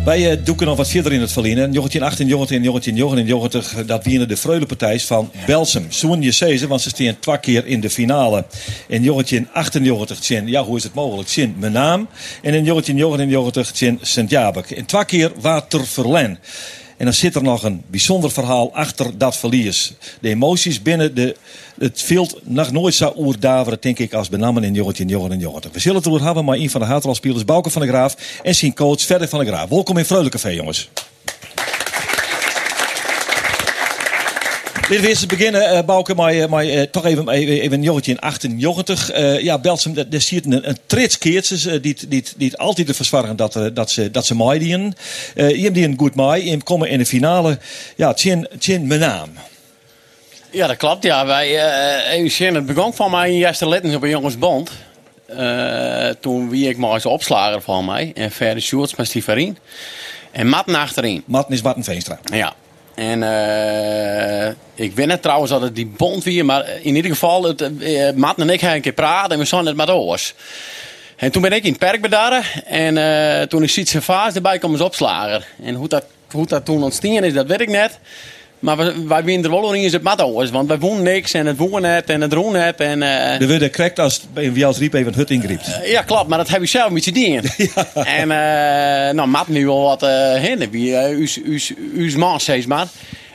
[0.04, 1.72] Wij eh, doeken nog wat verder in het verliezen.
[1.72, 3.85] Jongetje 18, jongetje en jongetje en jongetje en jongetje.
[3.85, 5.87] Dat winnen de Freulepartijs van Belsum.
[5.88, 8.44] Zoen je ze, want ze staan twee keer in de finale.
[8.88, 11.28] En jongetje 98 tjen, ja hoe is het mogelijk?
[11.28, 12.09] Tjen mijn naam.
[12.42, 14.70] En in jongetje 99 tjen Sint-Jabek.
[14.70, 16.38] En twee keer Water Verlen.
[17.00, 19.92] En dan zit er nog een bijzonder verhaal achter dat verlies.
[20.20, 21.36] De emoties binnen de,
[21.78, 25.70] het veld nog nooit zo oerdaveren, denk ik, als benammen in jongetje, jongen en jongetje.
[25.72, 28.54] We zullen het erover hebben, maar een van de hateralspelers, Bouke van der Graaf, en
[28.54, 29.68] zijn coach Verder van der Graaf.
[29.68, 30.88] Welkom in Freulencafé, jongens.
[34.90, 37.72] Laten we eerst eens beginnen, eh Bouke, maar, eh, maar eh, toch even, even, even
[37.72, 39.11] een jongetje in 98.
[39.11, 42.94] Eh, ja, Belsum, daar daar ziet een, een trits keertjes die, die, die altijd te
[42.94, 44.94] verzwargen dat, dat ze, dat ze maaien.
[45.35, 47.59] Eh je hebt die een goed maai, je komen in de finale.
[47.96, 49.29] Ja, tjen mijn naam.
[50.50, 51.03] Ja, dat klopt.
[51.03, 51.26] Ja.
[51.26, 54.70] Wij, zien, het begon van mij in eerste letters op een jongensbond.
[56.20, 58.12] Toen wie ik maar eens opslager van mij.
[58.14, 59.59] En verder Sjoerds met Stivarien.
[60.31, 61.22] En Matten achterin.
[61.26, 62.18] Matten is Martin Veenstra.
[62.33, 62.55] Ja.
[62.94, 67.43] En eh, ik weet net trouwens dat het die bond weer, maar in ieder geval,
[67.43, 70.34] het, eh, Matten en ik hebben een keer praten en we zijn het met oors.
[71.16, 74.59] En toen ben ik in het perk bedaren en eh, toen is Sietse Vaas erbij
[74.59, 75.47] kwam als opslager.
[75.62, 77.99] En hoe dat, hoe dat toen ontstaan is, dat weet ik net.
[78.61, 81.46] Maar we, wij winnen er wel in het mat oors, want wij wonen niks en
[81.46, 82.80] het wonen net en het roen net.
[82.80, 85.80] En, eh, De worden correct als wie als riep even het hut ingriept.
[85.84, 87.44] ja, klopt, maar dat heb je zelf met je dingen.
[87.94, 91.28] En eh, nou, Matt nu wel wat uh, hinder, wie uh,
[91.94, 92.86] uw, man, zeg maar.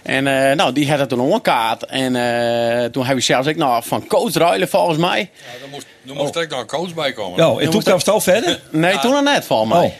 [0.05, 1.85] En eh, nou, die had het toen omkaart.
[1.85, 5.19] En eh, toen heb je zelfs ook nog van coach ruilen volgens mij.
[5.19, 7.45] Ja, er moest, er moest echt nog een coach bij komen.
[7.45, 8.59] Ja, en toen kwam het al verder?
[8.71, 9.93] Nee, toen nog net volgens mij.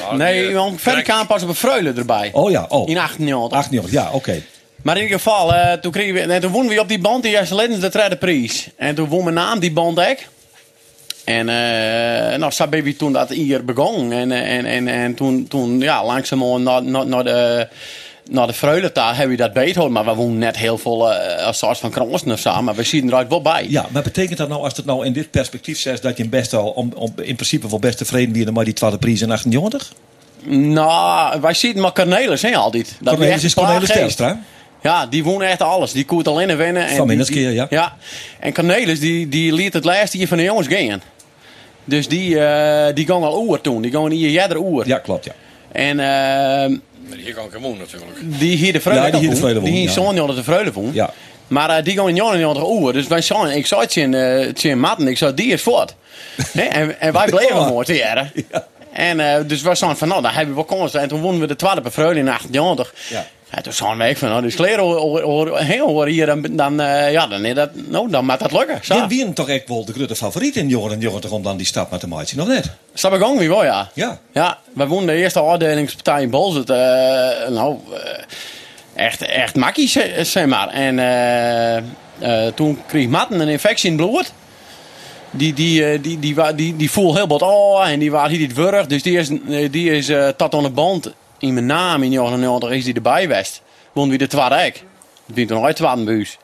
[0.00, 2.30] Nou, nee, die, want verder kwam pas op een Freulen erbij.
[2.32, 2.88] Oh ja, oh.
[2.88, 3.58] In 98.
[3.58, 4.42] 98, ja, oké.
[4.86, 7.22] Maar in ieder geval, eh, toen, kregen we, nee, toen wonnen we op die band
[7.22, 8.68] die eerste leden de derde prijs.
[8.76, 10.18] En toen won mijn naam die band ook.
[11.24, 14.12] En eh nou, we toen dat hier begon.
[14.12, 17.68] En, eh, en, en, en toen, toen ja, langzamerhand naar, naar, naar de,
[18.30, 18.52] naar de
[18.94, 19.92] hebben we dat beter.
[19.92, 22.62] Maar we woonden net heel veel als soort van kransen of zo.
[22.62, 23.66] Maar we zien eruit wel bij.
[23.68, 26.54] Ja, maar betekent dat nou, als het nou in dit perspectief zegt, dat je best
[26.54, 29.92] al om, om, in principe wel best tevreden bent met die tweede prijs in 98?
[30.48, 32.96] Nou, wij zien maar Cornelis, hè, altijd.
[33.00, 33.90] Dat Cornelis is Cornelis.
[33.90, 34.40] Telstra.
[34.86, 35.92] Ja, die woont echt alles.
[35.92, 36.86] Die koert alleen en winnen.
[36.86, 37.66] En Van die- die- ja.
[37.70, 37.96] Ja.
[38.40, 41.02] En Cornelis, die, die liet het laatste hier van de jongens gaan.
[41.84, 43.82] Dus die, eh die gaan al oer toen.
[43.82, 44.86] Die gaan hier jeder oer.
[44.86, 45.32] Ja, klopt, ja.
[45.72, 48.18] En Maar hier kan ik gewoon natuurlijk.
[48.38, 49.36] die hier de Vreule Ja, die hier de.
[49.36, 49.90] Vreule Die hier ja.
[49.90, 50.94] zo'n jongen de Vreule woont.
[50.94, 51.10] Ja.
[51.48, 52.92] Maar eh, die gaan in 99 oer.
[52.92, 55.94] Dus wij zijn, ik zei het in, uh, in Matten, ik zei, die is voort.
[56.52, 56.62] Hè?
[56.62, 57.68] en, en wij bleven Ja.
[57.68, 58.32] mooi te jaren.
[58.92, 60.94] En eh, dus wij zeiden van, nou, dan hebben we wel kans.
[60.94, 62.94] En toen wonnen we de tweede bij Vreule in 98.
[63.08, 63.26] Ja.
[63.50, 67.54] Ja, toen zijn we van, nou, dus kleren hoor, hier, dan, dan, eh, ja, dan,
[67.54, 68.78] dat, nou, dan moet dat lukken.
[68.82, 69.06] Zo.
[69.06, 71.90] Wie toch echt wel de grote favoriet in jongeren en jongeren om dan die stap
[71.90, 72.70] met de maatje, nog net?
[72.94, 73.88] Stap ik ook weer wel, ja.
[73.94, 74.18] Ja.
[74.32, 76.70] Ja, wij wonnen de eerste afdelingspartij in Bolzert.
[76.70, 76.76] eh
[77.48, 80.68] nou, eh, echt, echt makkie, ze- zeg maar.
[80.68, 80.98] En
[82.54, 84.32] toen kreeg Matten een infectie in het bloed.
[85.30, 88.38] Die, die, die, die, wa- die, die voelde heel wat oh en die was hier
[88.38, 88.86] niet wurg.
[88.86, 89.28] Dus die is,
[89.70, 93.60] die is tot aan de band in mijn naam in 99 is die erbij geweest.
[93.92, 94.76] Won wie de tweede ek.
[95.28, 96.36] Ik ben toen ooit tweede buus.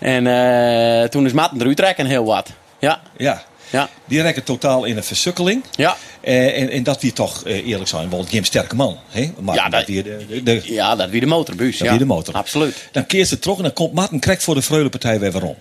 [0.00, 2.48] en eh, toen is Matten eruit trekken heel wat.
[2.78, 3.42] Ja, Ja.
[3.70, 5.64] ja, Die rekken totaal in een versukkeling.
[5.74, 5.96] ja.
[6.20, 8.98] Eh, en, en dat wie toch eh, eerlijk zijn, wel een sterke man.
[9.10, 9.32] Hè?
[9.40, 11.76] Maar Ja, dat dat- wie de, de, de- Ja, dat wie de motorbuus.
[11.78, 11.90] Dat ja.
[11.90, 12.34] wie de motor.
[12.34, 12.88] Absoluut.
[12.92, 15.56] dan keert ze terug en dan komt Martin Krek voor de Freulenpartij weer waarom.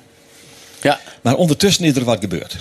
[0.82, 2.56] Ja, Maar ondertussen is er wat gebeurd.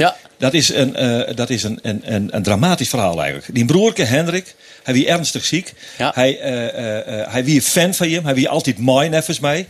[0.00, 0.16] Ja.
[0.36, 3.54] Dat is een, eh, dat is een, een, een, een dramatisch verhaal eigenlijk.
[3.54, 5.72] Die broerke Hendrik, hij wie ernstig ziek.
[5.98, 6.12] Ja.
[6.14, 8.24] Hij, eh, hij wie een fan van hem.
[8.24, 9.66] Hij wie altijd mooi neffens mij.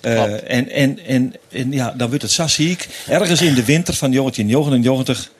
[0.00, 2.88] En, en, en, en ja, dan wordt het zo ziek.
[3.08, 5.30] Ergens in de winter van 1999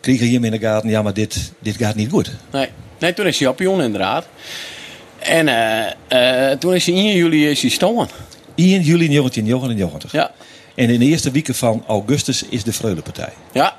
[0.00, 0.88] kreeg hij hem in de gaten.
[0.88, 2.30] Ja, maar dit, dit gaat niet goed.
[2.52, 2.68] Nee.
[2.98, 4.26] nee, toen is hij op inderdaad.
[5.18, 5.46] En
[6.58, 8.08] toen is hij in juli is hij stomen.
[8.54, 10.12] 1 juli 1999.
[10.12, 10.32] Ja.
[10.74, 13.32] En in de eerste weken van augustus is de Freulenpartij.
[13.52, 13.76] Ja.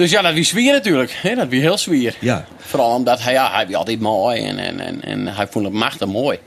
[0.00, 1.18] Dus ja, dat wie zwier natuurlijk.
[1.22, 1.34] Hè?
[1.34, 2.14] Dat wie heel zwier.
[2.20, 2.44] Ja.
[2.58, 5.74] Vooral omdat hij, ja, hij was altijd mooi en, en, en, en hij vond het
[5.74, 6.38] machtig mooi.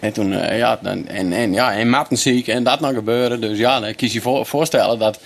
[0.00, 3.40] En toen, eh, ja, dan, en, en, ja, en Matten ziek en dat nou gebeuren.
[3.40, 5.20] Dus ja, dan kies je voor, voorstellen dat,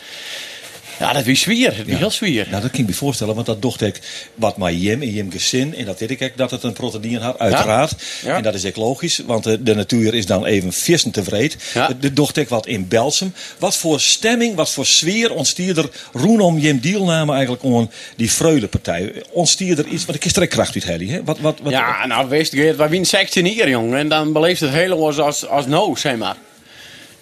[0.99, 1.77] ja, dat wie zwier.
[1.77, 2.47] Dat wie heel zwier.
[2.51, 4.01] Nou, dat kan ik me voorstellen, want dat dacht ik
[4.35, 5.75] wat maar Jim en Jim gezin.
[5.75, 7.95] En dat weet ik ook dat het een proteïne had, uiteraard.
[8.25, 11.59] En dat is ook logisch, want de, de natuur is dan even vissen tevreden.
[11.75, 11.91] Ja.
[12.01, 13.35] De dacht ik wat in Belsum.
[13.59, 19.23] Wat voor stemming, wat voor sfeer ontstier er rondom Jim deelname eigenlijk aan die Freulenpartij?
[19.31, 21.09] Ontstier er iets, want ik is er kracht uit, Helly.
[21.09, 21.25] Hè?
[21.25, 23.99] Wat, wat, wat, Ja, nou, wees het, wij winnen 16 hier, jongen.
[23.99, 26.37] En dan beleeft het hele als, als, als no, zeg maar.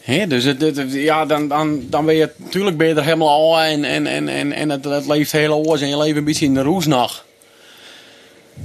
[0.05, 4.29] Dus het, ja, dan, dan, dan ben je, natuurlijk ben helemaal al en, en, en,
[4.29, 6.87] en, en het, het leeft heel oors en je leeft een beetje in de roes.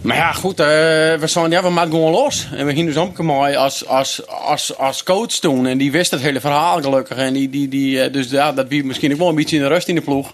[0.02, 2.48] Maar ja, goed, eh, we zijn, ja, we maken gewoon los.
[2.52, 5.68] En we gingen dus omkomen als, als, als, als coach toen.
[5.68, 7.18] En die wist het hele verhaal gelukkig.
[7.18, 9.62] En die, die, die, eh, dus ja, dat wie misschien ook wel een beetje in
[9.62, 10.34] de rust in de ploeg.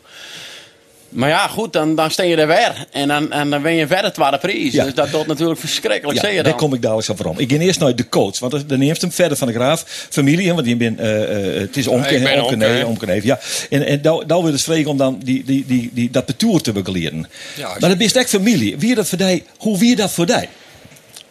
[1.14, 2.86] Maar ja, goed, dan, dan je er weer.
[2.91, 4.74] En dan, en dan ben je verder tweede prijs.
[4.74, 4.84] Ja.
[4.84, 6.55] Dus dat doet natuurlijk verschrikkelijk, zie je daar dan.
[6.55, 7.39] kom ik dadelijk zo waarom.
[7.39, 10.07] Ik ga eerst naar de coach, want dan neemt hem verder van de graaf.
[10.09, 13.39] Familie, want die ben, eh, eh, het is omke, ben omke, Omke, ja.
[13.70, 16.72] En, en daar wordt het vregen om dan die, die, die, die, dat betour te
[16.72, 17.28] begeleiden.
[17.55, 18.78] Ja, maar dat is echt familie.
[18.78, 20.47] Wie dat voor die, hoe wie dat voor die?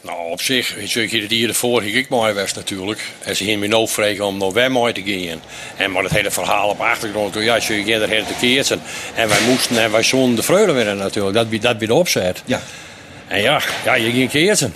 [0.03, 3.01] Nou, op zich, weet je, het hier ervoor ging ik mooi was natuurlijk.
[3.25, 5.41] En ze gingen me nou vragen om nog weer mooi te gaan.
[5.77, 8.83] En maar het hele verhaal op achtergrond, ja, je ging er te keertsen.
[9.15, 11.35] En wij moesten, en wij zonden de vreugde winnen natuurlijk.
[11.35, 12.43] Dat dat weer de opzet.
[12.45, 12.61] Ja.
[13.29, 14.75] En ja, ja je ging keertsen.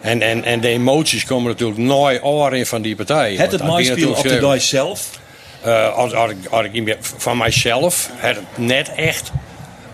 [0.00, 3.34] En, en, en de emoties komen natuurlijk nooit oor in van die partij.
[3.34, 5.10] Het het dat spelen op de dag zelf.
[5.62, 6.66] eh, als, als, ik, als
[7.16, 9.30] van mijzelf het net echt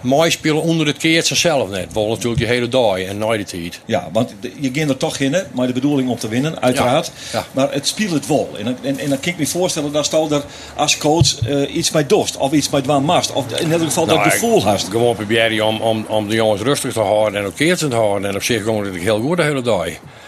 [0.00, 1.92] mooi spelen onder het keertje zelf net.
[1.92, 3.80] Wel natuurlijk die hele dag en nooit de tijd.
[3.84, 7.10] Ja, want je ging er toch in, maar de bedoeling om te winnen, uiteraard.
[7.32, 7.44] Ja.
[7.52, 8.48] Maar het speelt het wel.
[8.58, 10.42] En, dan- en, en dan kan ik me voorstellen dat stel er
[10.76, 13.32] als coach eh, iets bij dorst of iets bij dwaan mast.
[13.32, 14.88] Of in ieder geval dat Nou, gevoel hast.
[14.90, 18.28] Gewoon proberen om, om, om de jongens rustig te houden en ook keertje te houden.
[18.28, 19.86] En op zich ging het heel goed de hele dag.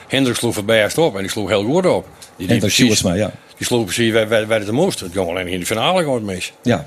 [0.09, 2.07] Hendrik sloeg het best op en die sloeg heel goed op.
[2.37, 3.31] Die, die, precies, Sjoerdsma, ja.
[3.57, 5.01] die sloeg precies waar, waar, waar het moest.
[5.01, 6.53] Het ging alleen in de finale gewoon mis.
[6.63, 6.87] Ja.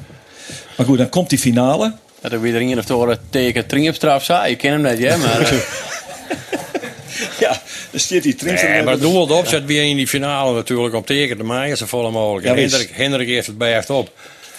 [0.78, 1.94] Maar goed, dan komt die finale.
[2.26, 4.52] Dat er weer een of andere teken Triumfstraf zei.
[4.52, 5.42] Ik ken hem net, ja, maar...
[5.42, 5.52] eh,
[7.40, 7.62] Ja,
[7.92, 11.06] dan staat die drinkt Nee, maar het doel opzet weer in die finale natuurlijk om
[11.06, 12.46] teken te maken zo volle mogelijk.
[12.46, 12.56] Ja.
[12.56, 14.12] Hendrik, Hendrik heeft het best op.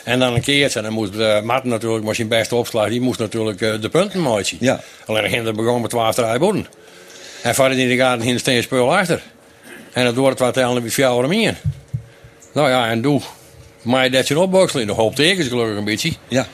[0.04, 3.00] En dan een keertje, en dan moest uh, Martin natuurlijk, maar zijn beste opslag, die
[3.00, 4.56] moest natuurlijk eh, de punten maken.
[4.60, 4.80] Ja.
[5.06, 6.66] Alleen Hendrik begon met 12 rijboden.
[7.42, 9.22] En verder in de gaten in de steen speel achter.
[9.92, 11.54] En dat wordt wat tellen weer vier meer.
[12.52, 13.20] Nou ja, en doe.
[13.82, 16.12] Maar dat je opbokselen in de hoop tekens gelukkig een beetje.
[16.28, 16.46] Ja.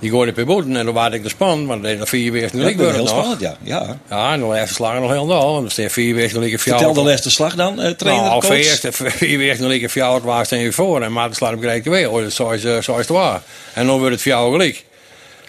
[0.00, 2.32] Die gooide per boeten en dan was ik de span, maar dat deed nog vier
[2.32, 3.08] weken is worden heel nog.
[3.08, 3.56] spannend, ja.
[3.62, 3.98] ja.
[4.10, 5.54] Ja, en de laatste slag nog heel dal.
[5.54, 8.54] En dan staan vier weken gelijk vier Vertel de laatste slag dan, eh, trainer, nou?
[8.54, 11.02] Eerst, vier weken gelijk vier jaar waar staan je voor.
[11.02, 12.10] En maar dan slaat hem gelijk weer.
[12.10, 13.42] Oh, dat is zoals, eh, zoals het waar.
[13.72, 14.84] En dan wordt het vier gelijk.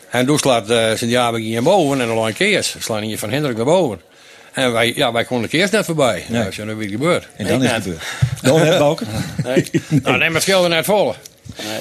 [0.09, 2.75] En toen slaat uh, Sint-Jabeek hier naar boven en dan een keers.
[2.79, 4.01] Slaan hier van Hendrik naar boven.
[4.53, 6.25] En wij, ja, wij konden de keers net voorbij.
[6.29, 6.43] Ja.
[6.43, 7.27] Dat is nu weer gebeurd.
[7.35, 8.03] En dan is het gebeurd.
[8.41, 9.03] Dan heb Bouke?
[9.43, 9.69] Nee.
[10.03, 11.13] nou, nee, maar het scheelde net volle.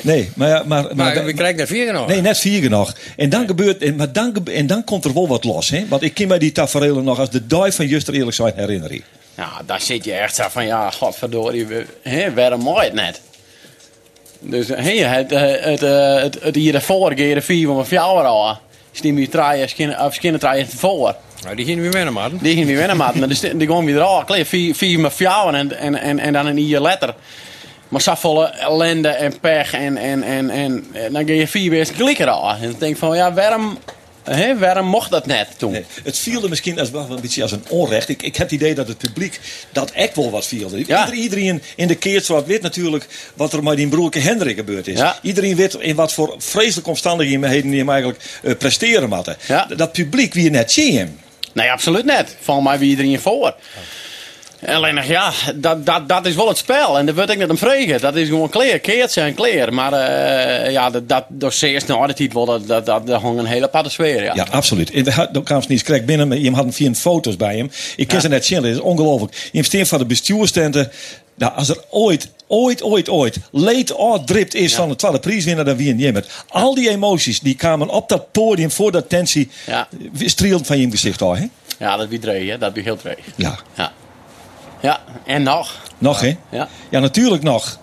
[0.02, 2.06] Nee, maar, ja, maar, maar, Maar we krijgen net vier nog.
[2.06, 2.94] Nee, net vier nog.
[3.16, 5.68] En dan, gebeurt, en, maar dan, en dan komt er wel wat los.
[5.70, 5.84] Hè?
[5.88, 9.02] Want ik ken mij die tafereelen nog als de die van Juster eerlijk zijn herinneren.
[9.36, 13.20] Ja, daar zit je echt zo van, ja, godverdorie, we- hè, waarom mooi het net?
[14.40, 17.74] Dus hé, het, eh, het, eh, het, het hier de vorige keer de vier van
[17.74, 18.58] mijn fjouwer al.
[18.92, 21.14] Stim je draaien, skin, of skinnen draaien voor.
[21.42, 22.38] Nou, die gingen weer winnen, man.
[22.42, 23.14] Die gingen weer winnen, maat.
[23.14, 24.24] Maar die, die gewoon weer al.
[24.44, 27.14] Vier, vier met fjouwer en, en, en, en dan een hier letter.
[27.88, 31.70] Maar zo volle ellende en pech en, en, en, en, en dan ga je vier
[31.70, 32.50] weer klikken al.
[32.50, 33.78] En dan denk ik van, ja, waarom,
[34.24, 35.72] hè, waarom mocht dat net toen?
[35.72, 38.08] Nee, het vielde misschien als, wel een beetje als een onrecht.
[38.08, 39.40] Ik, ik heb het idee dat het publiek
[39.72, 40.84] dat echt wel wat vielde.
[40.86, 41.12] Ja.
[41.12, 44.98] Iedereen in de Keertswart weet natuurlijk wat er met die broerke Hendrik gebeurd is.
[44.98, 45.18] Ja.
[45.22, 49.24] Iedereen weet in wat voor vreselijke omstandigheden hij hem eigenlijk eh, presteren.
[49.46, 49.68] Ja.
[49.76, 51.18] Dat publiek wie net zien hem.
[51.52, 52.36] Nee, absoluut net.
[52.40, 53.54] Van mij wie iedereen voor.
[54.66, 56.98] Alleen ja, dat, dat, dat is wel het spel.
[56.98, 58.00] En dat wil ik net om vragen.
[58.00, 59.74] Dat is gewoon kleer, keert zijn kleer.
[59.74, 63.46] Maar eh, ja, dat, dat zeerst naar de titel, dat, dat, dat, dat hong een
[63.46, 64.22] hele aparte sfeer.
[64.22, 64.34] Ja.
[64.34, 64.90] Ja, absoluut.
[64.90, 66.28] En Dan kwam ze niet correct binnen.
[66.28, 67.70] maar Je had vier foto's bij hem.
[67.96, 68.62] Ik ken ze net zien.
[68.62, 69.48] Dat is ongelooflijk.
[69.52, 70.90] Je steen van de bestuurstenten.
[71.34, 73.94] Nou, als er ooit, ooit, ooit, ooit leed
[74.24, 76.24] dript is van de tweede prijswinnaar, dan wie een Jemmer.
[76.48, 79.50] Al die emoties die kwamen op dat podium voor dat tentie.
[79.66, 79.88] Ja.
[80.18, 81.46] Strielend van je gezicht al, hè?
[81.78, 82.58] Ja, dat wie dreig, hè.
[82.58, 83.18] Dat wie heel dreig.
[83.36, 83.58] Ja.
[83.76, 83.92] Ja.
[84.86, 85.80] Ja, en nog.
[85.98, 86.36] Nog, hè?
[86.50, 86.68] Ja.
[86.90, 87.78] Ja, natuurlijk nog.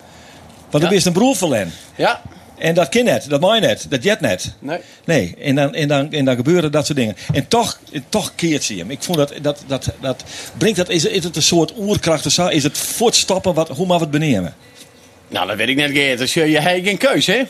[0.69, 0.95] Want er Ja.
[0.95, 1.71] is een broer van.
[1.95, 2.21] Ja.
[2.57, 4.53] En dat kan net, dat mag net, dat jet net.
[4.59, 4.79] Nee.
[5.05, 7.15] Nee, en dan, en, dan, en dan gebeuren dat soort dingen.
[7.33, 7.79] En toch,
[8.09, 8.91] toch keert ze hem.
[8.91, 10.23] Ik vond dat, dat, dat, dat
[10.57, 12.47] brengt dat, is, is het een soort oerkracht of zo?
[12.47, 14.55] Is het voortstappen, wat, hoe mag het benemen?
[15.27, 16.17] Nou, dat weet ik net, Geert.
[16.17, 17.43] Dus je, je hebt geen keus, hè?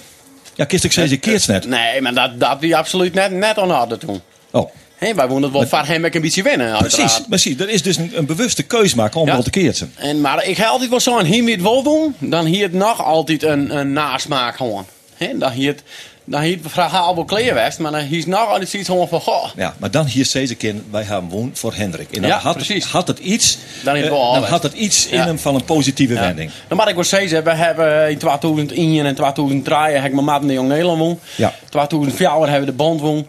[0.55, 1.67] Ja, kist ik steeds een keertje net.
[1.67, 4.21] Nee, maar dat, dat wie absoluut net, net aan hadden toen.
[4.51, 4.71] Oh,
[5.03, 7.27] Hé, wij wonen het wel van hem een beetje winnen, precies, uiteraard.
[7.29, 7.57] precies.
[7.57, 9.33] Dat is dus een, een bewuste keus maken om Ja.
[9.33, 9.91] wel te keertsen.
[9.95, 13.03] En, maar ik ga altijd wel zo, hier het wel doen, dan hier het nog
[13.03, 14.85] altijd een, een nasmaak gewoon.
[15.17, 15.83] Hè, dan hier het,
[16.25, 19.07] dan hier het verhaal wel kleer was, maar dan hier is nog altijd iets gewoon
[19.07, 19.45] van, goh.
[19.55, 22.11] Ja, maar dan hier steeds een keer, wij gaan woon voor Hendrik.
[22.11, 22.83] En dan Ja, had, precies.
[22.83, 25.63] Het, had het iets, Dan het eh, dan had het iets in hem van een
[25.65, 26.51] positieve wending.
[26.67, 30.41] Dan moet ik wel zeggen, we hebben in 2001 en 2003 heb ik mijn maat
[30.41, 31.19] in de Jong Nederland woon.
[31.35, 31.53] Ja.
[31.69, 33.27] 2004 hebben we de band woon.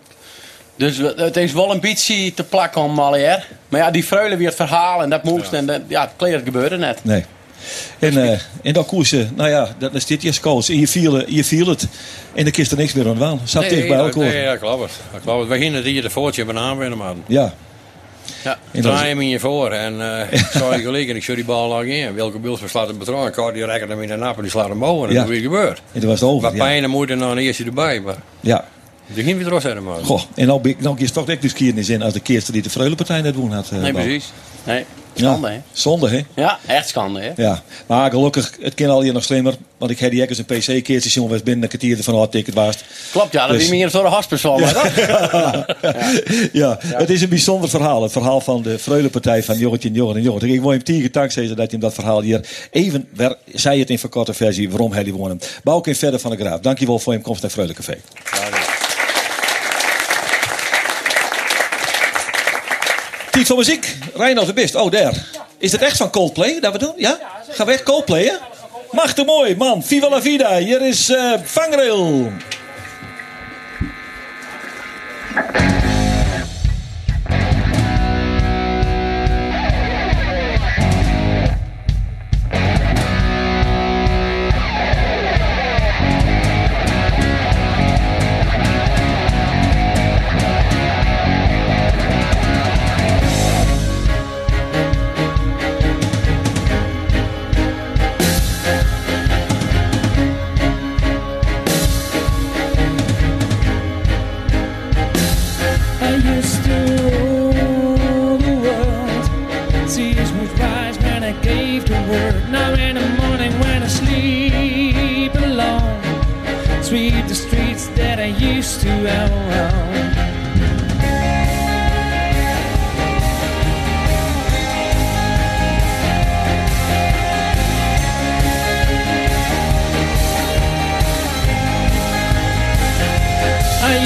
[0.76, 3.46] Dus het is wel een beetje te plakken om al hier.
[3.68, 5.52] Maar ja, die vreulen weer het verhaal en dat moest.
[5.52, 7.04] En dat, ja, het kleed gebeurde net.
[7.04, 7.24] Nee.
[7.98, 10.68] En, eh en dan koers je, nou ja, dat is dit je coach.
[10.68, 11.86] En je viel, je viel het.
[12.34, 13.40] En dan kist er niks meer aan de waan.
[13.44, 14.32] Zat Nee, dicht bij dat- elkaar.
[14.32, 14.92] Nee, dat klopt.
[15.12, 15.48] Dat klopt.
[15.48, 17.22] We gingen hier de voortje banaan winnen, man.
[17.26, 17.52] Ja.
[18.44, 18.58] Ja.
[18.72, 19.94] Dat Draai hem in je voor en
[20.32, 22.14] uh, zou je gelijk en ik zou die bal nog in.
[22.14, 24.68] Welke Biels slaat hem betrokken, Kar die rekkert hem in de nap en die slaat
[24.68, 25.08] hem boven.
[25.08, 25.20] En Ja.
[25.20, 25.82] dat is weer gebeurd.
[25.92, 26.48] En was het over.
[26.48, 28.64] Wat pijn en moeite een eerste erbij, maar ja.
[29.06, 30.04] Die ging weer zijn, man.
[30.04, 33.20] Goh, en nou, nou is toch echt discussiëren in als de keerste die de Vreulenpartij
[33.20, 33.70] net won had.
[33.72, 34.32] eh, Nee, precies.
[34.64, 34.84] Nee,
[35.14, 35.60] schande, hè?
[35.72, 36.20] Zonde, hè?
[36.34, 37.42] Ja, echt schande, hè?
[37.42, 39.54] Ja, maar gelukkig, het kan al hier nog slimmer.
[39.78, 42.54] Want ik heb die eens een PC-keertje zien, was binnen een kwartier ervan had ticket
[42.54, 42.76] was.
[43.12, 44.58] Klopt, ja, dat Dus- is meer voor de hospital.
[44.58, 45.76] maar dat-
[46.52, 48.02] Ja, het is een bijzonder verhaal.
[48.02, 50.48] Het verhaal van de Vreulenpartij van Jongetje en Jongen en Jongen.
[50.50, 53.90] Ik wil hem tien zeggen dat hij hem dat verhaal hier even wer- zei het
[53.90, 55.40] in verkorte versie waarom hij die wonen.
[55.82, 56.60] In verder van de Graaf.
[56.60, 57.96] Dankjewel voor je komst naar Vreulencafé.
[63.34, 63.96] Tijd voor muziek.
[64.14, 64.74] Reinald de Bist.
[64.74, 65.26] Oh, daar.
[65.58, 66.92] Is het echt van Coldplay dat we doen?
[66.96, 67.18] Ja?
[67.48, 68.32] Gaan we echt Coldplay, hè?
[68.90, 69.82] Machtig mooi, man.
[69.82, 70.56] Viva la vida.
[70.56, 72.32] Hier is eh Vangrail.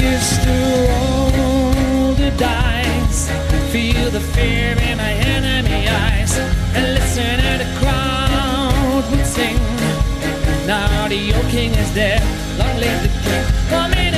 [0.01, 0.51] used to
[0.89, 3.29] roll the dice,
[3.71, 6.37] feel the fear in my enemy eyes,
[6.75, 9.57] and listen to the crowd sing.
[10.67, 12.21] Now the old king is dead,
[12.57, 14.08] long live the king.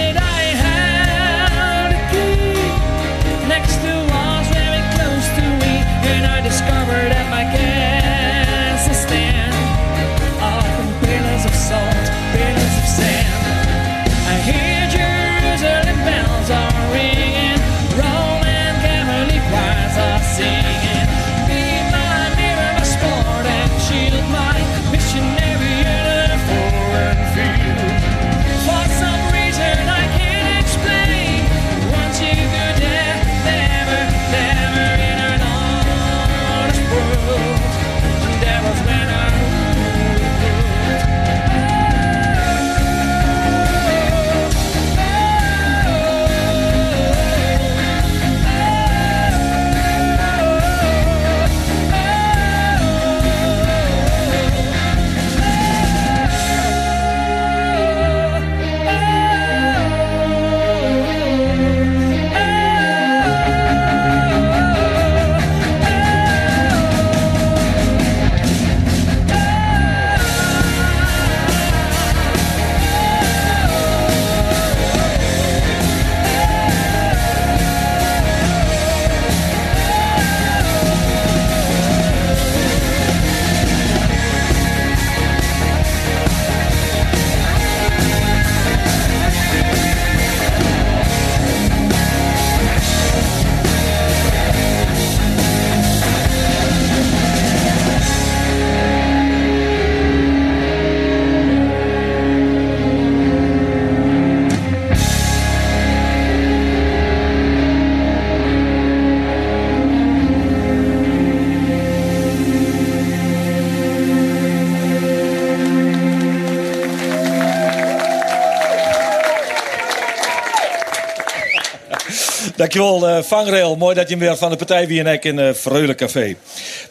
[122.61, 123.75] Dankjewel, eh Vangrail.
[123.75, 126.35] Mooi dat je hem weer van de partij weer in uh, Vreule Café.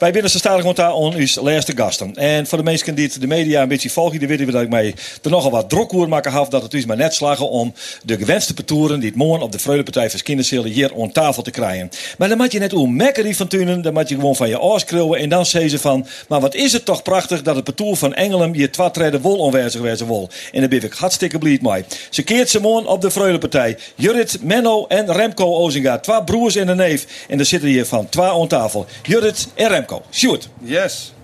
[0.01, 2.15] Wij binnen stadig daar on uw laatste gasten.
[2.15, 4.69] En voor de mensen die de media een beetje volgen, die weten we dat ik
[4.69, 6.51] mij er nogal wat druk over maken had.
[6.51, 7.75] Dat het dus maar net slagen om
[8.05, 11.51] de gewenste petoeren die het morgen op de Vreulepartij van Kinderzelen hier aan tafel te
[11.51, 11.91] krijgen.
[12.19, 14.61] Maar dan moet je net hoe mekkerie van tunen, dan moet je gewoon van je
[14.61, 17.65] oors krullen en dan zeggen ze van, maar wat is het toch prachtig dat het
[17.65, 20.29] petoer van Engelem je treden wol onwijzig wezen wol.
[20.53, 21.85] En daar ben ik hartstikke blij mee.
[22.11, 23.79] Ze keert ze morgen op de Vreulepartij.
[23.95, 25.99] Jurrit, Menno en Remco Ozinga.
[25.99, 27.07] Twee broers en een neef.
[27.29, 28.87] En er zitten hier van twee aan tafel.
[29.03, 29.89] Jurrit en Remco.
[30.12, 30.49] Sjoerd.
[30.61, 31.14] Yes.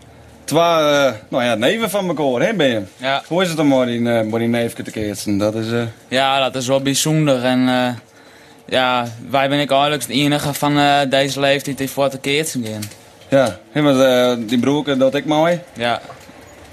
[0.44, 2.82] Twee, eh, nou ja, neven van elkaar, hè, ben je?
[2.96, 3.22] Ja.
[3.26, 5.38] Hoe is het om maar die, uh, die neefje te keertsen?
[5.38, 5.72] Dat is...
[5.72, 7.44] eh, Ja, dat is wel bijzonder.
[7.44, 7.88] En eh,
[8.68, 12.64] ja, wij ben ik eigenlijk de enige van eh, deze leeftijd die voor de keertsen
[12.64, 12.82] gaan.
[13.28, 13.58] Ja,
[14.00, 15.60] eh, die broer, dat ik mooi.
[15.72, 16.00] Ja.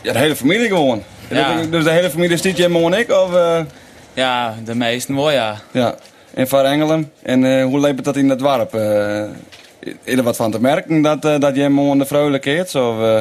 [0.02, 1.04] Ja, de hele familie gewoon.
[1.30, 1.62] Ja.
[1.70, 3.12] Dus de hele familie stiet je en ik?
[3.12, 3.60] Of, eh?
[4.14, 5.56] Ja, de meesten wel, ja.
[5.72, 5.96] Ja.
[6.34, 7.12] En van Engelen.
[7.24, 8.74] En eh, hoe leeft dat in het dorp?
[10.04, 12.76] Is er wat van te merken dat, eh, dat je hem aan de vrolijk keert?
[12.76, 13.20] Of eh,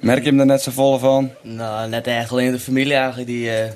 [0.00, 1.30] merk je hem er net zo vol van?
[1.42, 3.70] Nou, net eigenlijk alleen de familie eigenlijk die, eh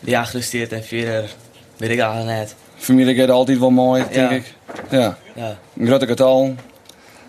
[0.00, 1.30] die achter en verder
[1.76, 2.54] weet ik eigenlijk net.
[2.76, 4.36] Familie gaat altijd wel mooi, denk Ja.
[4.36, 4.54] ik.
[4.90, 5.16] Ja.
[5.34, 5.56] Ja.
[5.78, 6.54] Een grote getal.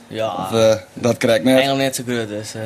[0.07, 1.53] Ja, Of, eh, dat krijg ik net.
[1.55, 2.61] eigenlijk net zo goed, dus eh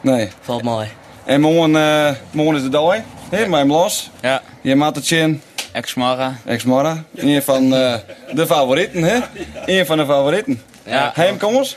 [0.00, 0.28] Nee.
[0.40, 0.88] valt mooi.
[1.24, 2.96] En morgen, eh, morgen is de dag.
[3.30, 4.10] Hé, maar hem los.
[4.20, 4.42] Ja.
[4.60, 5.42] Je maat het chin.
[5.72, 6.34] Ex-Mara.
[6.44, 7.04] Ex-Mara.
[7.14, 7.94] Een van eh,
[8.32, 9.18] de favorieten, hè?
[9.66, 10.62] Een van de favorieten.
[10.86, 11.10] Ja.
[11.14, 11.76] Heim, kom eens.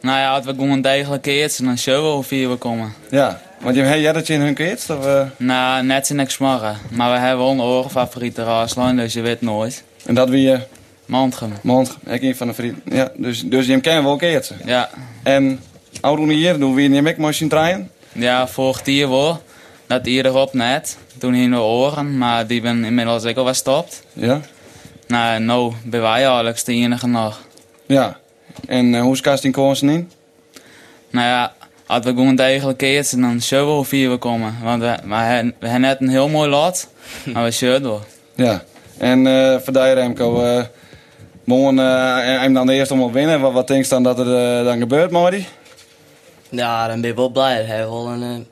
[0.00, 2.92] Nou ja, als we gewoon degelijk keertsen, dan show we hoe ver we komen.
[3.10, 3.40] Ja.
[3.60, 4.86] Want je hebt dat je in hun keert?
[4.90, 5.22] Of, eh?
[5.36, 6.76] Nou, net zijn ex-Mara.
[6.90, 9.82] Maar we hebben wel een oren favoriete raaslijn, dus je weet nooit.
[10.06, 10.60] En dat wie je?
[11.06, 11.52] Mantrum.
[11.62, 11.98] Mantrum.
[12.06, 12.82] Ik een van de vrienden.
[12.84, 14.56] Ja, dus, dus je hem wel keertsen.
[14.64, 14.90] Ja.
[15.22, 15.60] En
[16.00, 17.90] oude doen hier, doen we in je mekmachine draaien?
[18.12, 19.42] Ja, vorig jaar wel.
[19.90, 20.98] Dat hier erop net.
[21.18, 24.02] Toen hingen we oren, maar die ben inmiddels ook al wat stopt.
[24.12, 24.40] Ja.
[25.06, 27.40] Nou, nou ben wij eigenlijk de enige nog.
[27.86, 28.18] Ja.
[28.66, 30.10] En eh, hoe is Kast in in?
[31.10, 31.52] Nou ja,
[31.86, 34.54] als we gewoon degelijk keertsen, dan show we ver we komen.
[34.62, 36.88] Want we, we, hebben, we hebben net een heel mooi lot,
[37.32, 38.00] maar we show wel.
[38.34, 38.62] Ja.
[38.98, 40.64] En eh voor Remco, eh
[41.44, 43.40] morgen eh, hem dan de eerste om op winnen.
[43.40, 45.44] Wat, wat denk je dan dat er dan gebeurt, Marty?
[46.48, 47.54] Ja, dan ben ik wel blij.
[47.64, 48.49] Hij heeft wel een, eh,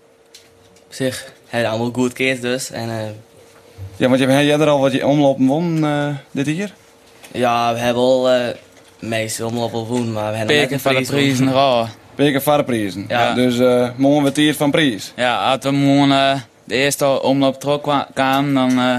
[0.88, 2.70] op zich, heeft allemaal goed keert dus.
[2.70, 2.96] En, eh,
[3.96, 6.72] Ja, want je hebt jij er al wat je omlopen won eh, dit hier?
[7.32, 8.46] ja, we hebben wel eh
[8.98, 11.54] meeste omloop wel woen, maar we hebben Peken een van de prijzen gewonnen.
[11.54, 11.90] raar.
[12.14, 13.04] Peken van de prijzen.
[13.08, 13.34] Ja.
[13.34, 15.12] Dus eh morgen wordt het hier van prijs.
[15.16, 18.98] Ja, als we morgen eh, de eerste omloop terug kwa- kwamen, dan eh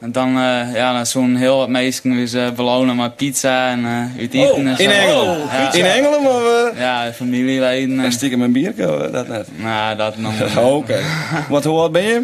[0.00, 3.80] En dan, eh, ja, dan zo'n heel wat meesten dus uh, belonen met pizza en
[3.80, 4.66] uh, uit eten.
[4.66, 4.82] en zo.
[4.82, 5.50] In Engeland?
[5.50, 5.72] Ja.
[5.72, 6.42] In Engeland of...
[6.72, 8.00] eh, Ja, familieleden.
[8.00, 9.48] En stiekem een bierke, dat net?
[9.56, 10.56] Nou, dat nog niet.
[10.76, 10.98] Oké.
[11.48, 12.22] Wat, hoe oud ben je?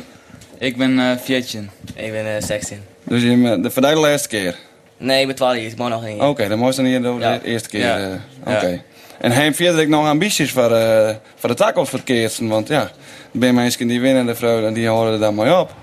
[0.58, 1.70] Ik ben eh 14.
[1.94, 2.80] Ik ben eh 16.
[3.04, 4.54] Dus je, eh, de, voor de laatste keer?
[4.98, 5.64] Nee, ik ben 12 jaar.
[5.64, 6.20] Ik mag nog geen.
[6.22, 7.40] Oké, dan moest hier de, Ja.
[7.42, 7.80] eerste keer.
[7.80, 7.98] Ja.
[8.44, 8.82] eh, Oké.
[9.20, 12.48] En hij heeft verder nog ambities voor, eh voor de takkels voor het keertsen.
[12.48, 12.90] Want ja, er
[13.40, 15.74] zijn mensen die winnen de vreugde en die horen er dan mooi op.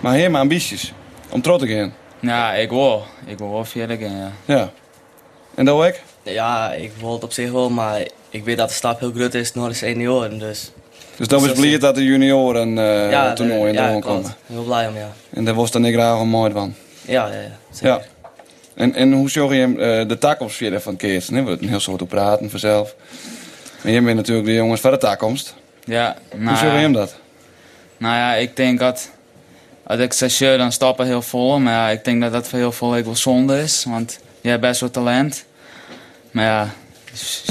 [0.00, 0.92] Maar maar ambities.
[1.30, 1.94] Om trots te gaan.
[2.20, 3.04] Ja, ik wil.
[3.26, 4.32] Ik wil wel verder gaan, ja.
[4.44, 4.70] Ja.
[5.54, 6.02] En dat ik?
[6.22, 8.00] Ja, ik wil het op zich wel, maar
[8.30, 10.38] ik weet dat de stap heel groot is naar de senioren.
[10.38, 10.72] Dus,
[11.16, 14.16] Dus dat is blij dat de junioren eh ja, toernooi in de ja, hand klopt.
[14.16, 14.36] komen.
[14.46, 15.12] Heel blij om, ja.
[15.30, 16.74] En daar was dan ik graag een mooi van.
[17.02, 17.56] Ja, ja, ja.
[17.70, 17.88] zeker.
[17.88, 18.00] Ja.
[18.74, 21.34] En, en hoe zorg je hem eh, de takkels verder van keertsen?
[21.34, 21.42] hè?
[21.42, 22.94] We hebben een heel soort op praten vanzelf.
[23.82, 25.54] Maar jij bent natuurlijk de jongens van de takkomst.
[25.84, 26.82] Ja, nou hoe zorg je ja.
[26.82, 27.16] hem dat?
[27.96, 29.10] Nou ja, ik denk dat
[29.90, 31.58] als ik zeg shirt, dan stappen heel vol.
[31.58, 33.84] Maar ja, ik denk dat dat voor heel veel ik wel zonde is.
[33.88, 35.44] Want je hebt best wel talent.
[36.30, 36.68] Maar ja,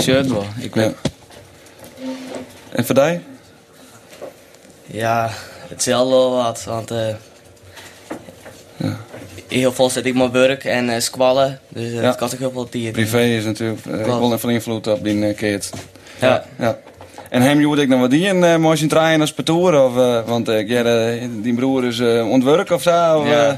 [0.01, 0.45] shirt wel.
[0.59, 0.95] Ik weet.
[2.69, 3.19] En voor die?
[4.85, 5.29] Ja,
[5.67, 7.07] hetzelfde wel wat, want eh
[9.47, 12.01] heel veel zit ik mijn werk en eh squallen, dus eh, Ja.
[12.01, 12.91] het kost ook heel veel tijd.
[12.91, 14.19] Privé is natuurlijk eh, Klopt.
[14.19, 15.69] wel van invloed op die uh, kids.
[16.19, 16.45] Ja.
[16.59, 16.77] ja.
[17.29, 19.97] En hem joet ik nog wat die in uh, moest je trainen als patoer of
[19.97, 23.47] eh, want ik ja, eh, die broer is eh ontwerk of zo of Ja.
[23.47, 23.53] eh,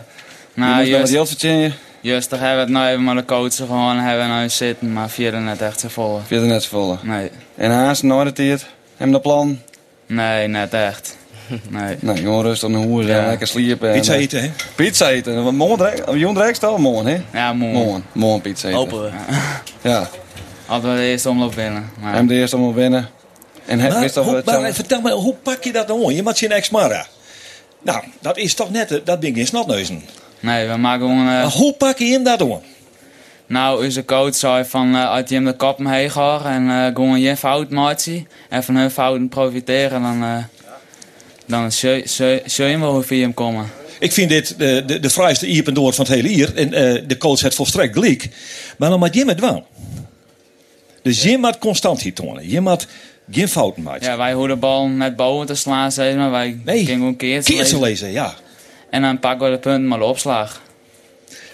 [0.53, 1.75] Nou, die moest nog wat juist-.
[2.01, 4.93] Juist, daar hebben we het nou even met de coach gewoon hebben we nou zitten,
[4.93, 6.15] maar verder net echt zo vol.
[6.17, 6.97] Vind je het net zo volle?
[7.01, 7.29] Nee.
[7.55, 8.61] En haast nooit het hier?
[8.97, 9.59] Hem dat plan?
[10.05, 11.17] Nee, net echt.
[11.69, 11.95] Nee.
[11.99, 13.27] Nee, gewoon rustig naar hoer zijn, Ja.
[13.27, 13.89] lekker sliepen.
[13.89, 14.51] en, Pizza eh, eten, hè?
[14.75, 15.43] Pizza eten.
[15.43, 17.39] Want Morgen Jon direct al morgen, hè?
[17.39, 17.77] Ja, morgen.
[17.85, 18.79] Morgen, morgen pizza eten.
[18.79, 19.09] Hopen we.
[19.81, 20.09] Ja.
[20.65, 21.89] Hadden we de eerste omloop binnen.
[22.01, 22.13] Maar...
[22.13, 23.09] Hem de eerste allemaal winnen.
[23.65, 26.15] En hij Maar, hoe- het maar vertel me, hoe pak je dat nou aan?
[26.15, 27.07] Je maakt je ex-mara.
[27.81, 30.01] Nou, dat is toch net, dat ben ik geen snotneuzen.
[30.39, 31.19] Nee, we maken gewoon...
[31.19, 32.61] eh, Maar hoe pak je hem dat aan?
[33.45, 36.85] Nou, onze coach zei van eh als je hem de kop heen gaat en eh,
[36.85, 38.09] gewoon je fout maakt
[38.49, 40.37] en van hun fouten profiteren, dan, eh
[41.45, 43.69] dan zul je wel via hem komen.
[43.99, 46.55] Ik vind dit de, de, de vrijste iependoor van het hele hier.
[46.55, 46.69] En
[47.07, 48.29] de coach het volstrekt gelijk.
[48.77, 49.65] Maar dan moet je het wel.
[51.03, 52.49] Dus je moet constant hier tonen.
[52.49, 52.87] Je moet
[53.31, 54.07] geen fouten maken.
[54.07, 56.31] Ja, wij hoeven de bal net boven te slaan, zeg maar.
[56.31, 57.89] Wij Nee, kunnen gewoon keertje Keertje lezen.
[57.89, 58.33] lezen, ja.
[58.89, 60.61] En dan pakken we de punten maar de opslag.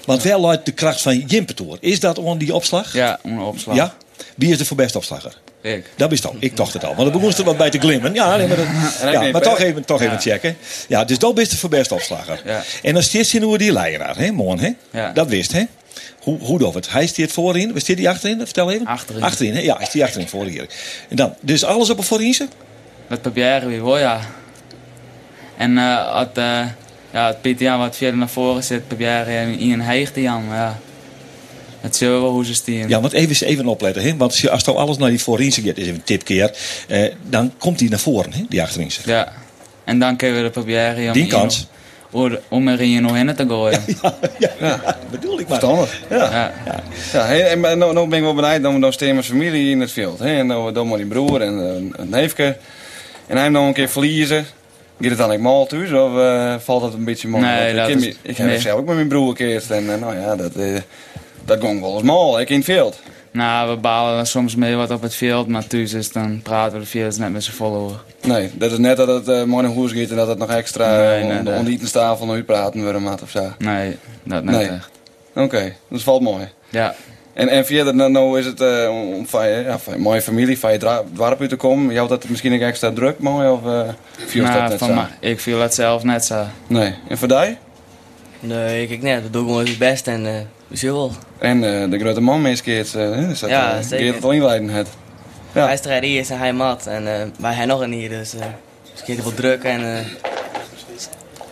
[0.06, 1.78] Want wel luidt de kracht van Jimpentoor.
[1.80, 2.94] Is dat on die opslag?
[2.94, 3.76] Ja, een opslag.
[3.76, 3.96] Ja?
[4.36, 5.38] Wie is de voor beste opslagger?
[5.62, 5.86] Ik.
[5.96, 6.34] Dat is toch.
[6.40, 6.96] Ik dacht het al.
[6.96, 8.14] Want er begon er wat bij te glimmen.
[8.14, 10.06] Ja, nee, maar, dat- ja, maar toch even, toch Ja.
[10.06, 10.58] even checken.
[10.88, 12.42] Ja, dus dat is de voor beste opslagger.
[12.46, 12.64] Ja.
[12.84, 14.32] En dan steeds zien hoe die leieraar, hè?
[14.32, 15.00] Morgen, hè?
[15.00, 15.12] Ja.
[15.12, 15.64] Dat wist, hè?
[16.28, 16.92] Hoe, hoe doet het?
[16.92, 17.74] Hij steert voorin.
[17.74, 18.38] We steert die achterin?
[18.38, 18.86] Vertel even.
[18.86, 19.24] Achterin.
[19.24, 19.60] Achterin, hè?
[19.60, 20.68] Ja, hij steert achterin voor hier.
[21.10, 22.48] En dan, dus alles op een voorin ze?
[23.08, 24.20] Met papieren weer wel, ja.
[25.58, 26.66] En als eh
[27.12, 30.80] ja, het Pieter Jan wat verder naar voren zit, papieren in een heegte Jan, ja.
[31.82, 32.90] Het zullen wel hoe ze stieren.
[32.90, 34.16] Ja, want even, even opletten, hè?
[34.16, 36.58] Want als je alles naar die voorin ze gaat, is even een tipkeer.
[36.88, 38.44] Eh, dan komt hij naar voren, hè?
[38.50, 39.02] Die achterin ze.
[39.06, 39.34] Ja.
[39.84, 41.68] En dan kunnen we de papieren Die kans.
[42.12, 43.82] Om, om er hier nog in te gooien.
[44.60, 44.80] Ja,
[45.12, 45.60] bedoel ik maar.
[45.60, 46.02] Verstandig.
[46.10, 46.54] Ja.
[46.66, 46.84] Ja.
[47.14, 49.92] Ja, en nou, nou ben ik wel benieuwd, dan, dan staan mijn familie in het
[49.92, 50.20] veld.
[50.20, 50.38] Hè?
[50.38, 52.58] En dan, dan maar die broer en eh, een neefje.
[53.28, 54.46] En hij nog een keer verliezen.
[55.00, 57.40] Gaat het dan ik mal thuis of eh, valt dat een beetje mal?
[57.42, 58.60] Nee, dat ik, is- ik heb nee.
[58.60, 59.70] zelf ook met mijn broer keerst.
[59.72, 60.76] En eh, nou ja, dat, eh,
[61.46, 62.40] dat ging wel eens mal.
[62.40, 63.00] Ik in het veld.
[63.38, 66.74] Nou, we balen er soms mee wat op het veld, maar thuis is dan praten
[66.74, 68.04] we de veld net met z'n hoor.
[68.26, 70.50] Nee, dat is net dat het uh, mooi naar huis gaat en dat het nog
[70.50, 73.52] extra Nee, nee, nee, om de ontietenstafel nog praten worden maat of zo.
[73.58, 74.68] Nee, dat net Nee.
[74.68, 74.90] echt.
[75.36, 76.48] Oké, dat valt mooi.
[76.70, 76.96] Ja.
[77.34, 80.22] En, en verder, nou, nou is het eh, om van je, ja, van je mooie
[80.22, 80.80] familie, van je
[81.16, 81.94] dorp uit te komen.
[81.94, 83.82] Jou dat misschien ook extra druk mooi of uh,
[84.26, 84.94] viel Nou, dat net van zo?
[84.94, 86.44] mij- ik viel het zelf net zo.
[86.68, 86.94] Nee.
[87.08, 87.58] En voor die?
[88.40, 89.24] Nee, ik net.
[89.24, 90.34] We doen gewoon het best en eh
[90.68, 91.12] wel.
[91.40, 94.14] En eh, de grote man meeskeert, uh, dat, Ja, eh, zeker.
[94.14, 94.88] Het al inleiden het.
[95.52, 95.66] Ja.
[95.66, 96.86] Hij strijdt eerst en hij mat.
[96.88, 98.40] En eh wij hebben nog een hier, dus eh
[98.92, 100.06] misschien is het wel druk en eh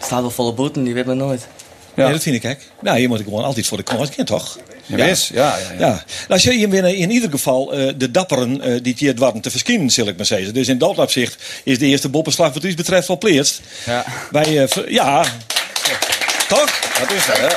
[0.01, 1.47] staat wel volle boeten, die weet men nooit.
[1.93, 2.03] Ja.
[2.03, 2.59] Nee, dat vind ik gek.
[2.81, 4.57] Nou, je moet gewoon altijd voor de kans gaan, toch?
[4.85, 4.97] Ja.
[5.05, 5.57] Ja, ja, ja.
[5.79, 9.15] Ja, nou, zul je winnen in ieder geval eh, de dapperen eh, die het hier
[9.15, 10.53] dwarren te verskinnen, zal ik maar zeggen.
[10.53, 13.61] Dus in dat opzicht is de eerste boppenslag wat u betreft wel pleerst.
[13.85, 14.05] Ja.
[14.31, 15.23] Wij, eh, ver- ja,
[16.47, 16.79] toch?
[16.99, 17.47] Dat is dat, hè?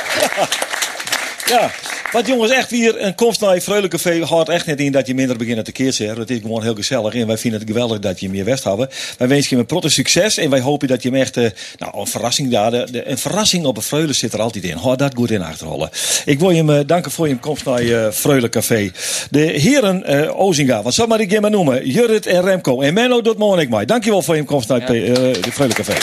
[1.49, 1.71] Ja,
[2.11, 5.13] wat jongens, echt weer een komst naar je Café houdt echt net in dat je
[5.13, 6.19] minder begint te keersen.
[6.19, 8.89] Het is gewoon heel gezellig en wij vinden het geweldig dat je meer west hebben.
[9.17, 11.99] Wij wensen je een protte succes en wij hopen dat je hem echt, eh, nou,
[11.99, 14.77] een verrassing daar, een verrassing op een Vreugde zit er altijd in.
[14.77, 15.89] Houd dat goed in achterhollen.
[16.25, 18.91] Ik wil je hem eh, danken voor je komst naar je Café.
[19.29, 22.81] De heren eh, Ozinga, wat zal maar ik je maar noemen, Jurrit en Remco.
[22.81, 23.85] En Menno doet morgen ik mij.
[23.85, 25.95] Dankjewel voor je komst naar eh, de Vreugde Café.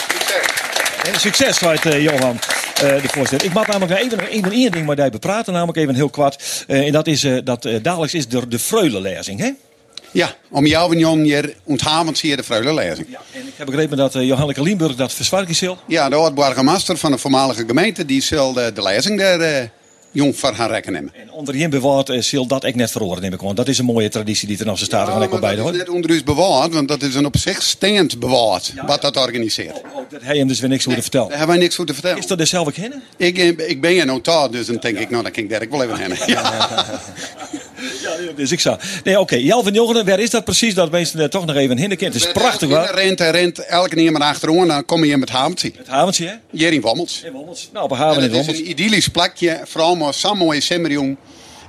[1.12, 2.38] En succes uit eh, Johan.
[2.76, 3.48] Eh, de voorzitter.
[3.48, 6.64] Ik mag namelijk even, even één ding met jou bepraten, namelijk even heel kwart.
[6.66, 9.50] Eh, en dat is eh, dat dadelijk is de, de Freulenlezing, hè?
[10.10, 13.06] Ja, om jou en Jon hier onthavend zie je de vreugde lezing.
[13.10, 15.78] Ja, en ik heb begrepen dat uh, Johanneke Lienburg dat verzwarken zal.
[15.86, 19.70] Ja, de oud-burgemeester van de voormalige gemeente, die zal de, de lezing daar
[20.16, 21.12] jong voor gaan rekken nemen.
[21.14, 23.54] En onder je bewaard uh, zal dat ik net verhoren, neem ik aan.
[23.54, 25.08] Dat is een mooie traditie die er nog staat.
[25.08, 28.18] Maar dat bij, is net onder u bewaard, want dat is een op zich staand
[28.18, 29.76] bewaard, ja, wat dat organiseert.
[29.76, 31.28] Oh, oh, dat hij hem dus weer niks nee, te vertellen.
[31.28, 32.18] Daar hebben wij niks voor te vertellen.
[32.18, 33.02] Is dat dus zelf ook heen?
[33.16, 35.82] Ik, ik ben je notaar, dus dan denk ik, nou dan kan ik Dirk wel
[35.82, 36.16] even heen.
[38.36, 38.78] Dus ik zou.
[39.04, 39.22] Nee, oké.
[39.22, 39.44] Okay.
[39.44, 40.74] Jan van Jongeren, waar is dat precies?
[40.74, 42.90] Dat mensen toch nog even heen Het is prachtig, hoor.
[42.94, 45.72] Rent en rent elke keer maar achterom, dan kom je met Haventje.
[45.76, 46.34] Het Haventje, hè?
[46.50, 47.22] Hier in Wommels.
[47.24, 47.70] In Wommels.
[47.72, 48.46] Nou, op haven in Wommels.
[48.46, 51.16] Het is een idyllisch plakje, vooral maar zo'n mooie.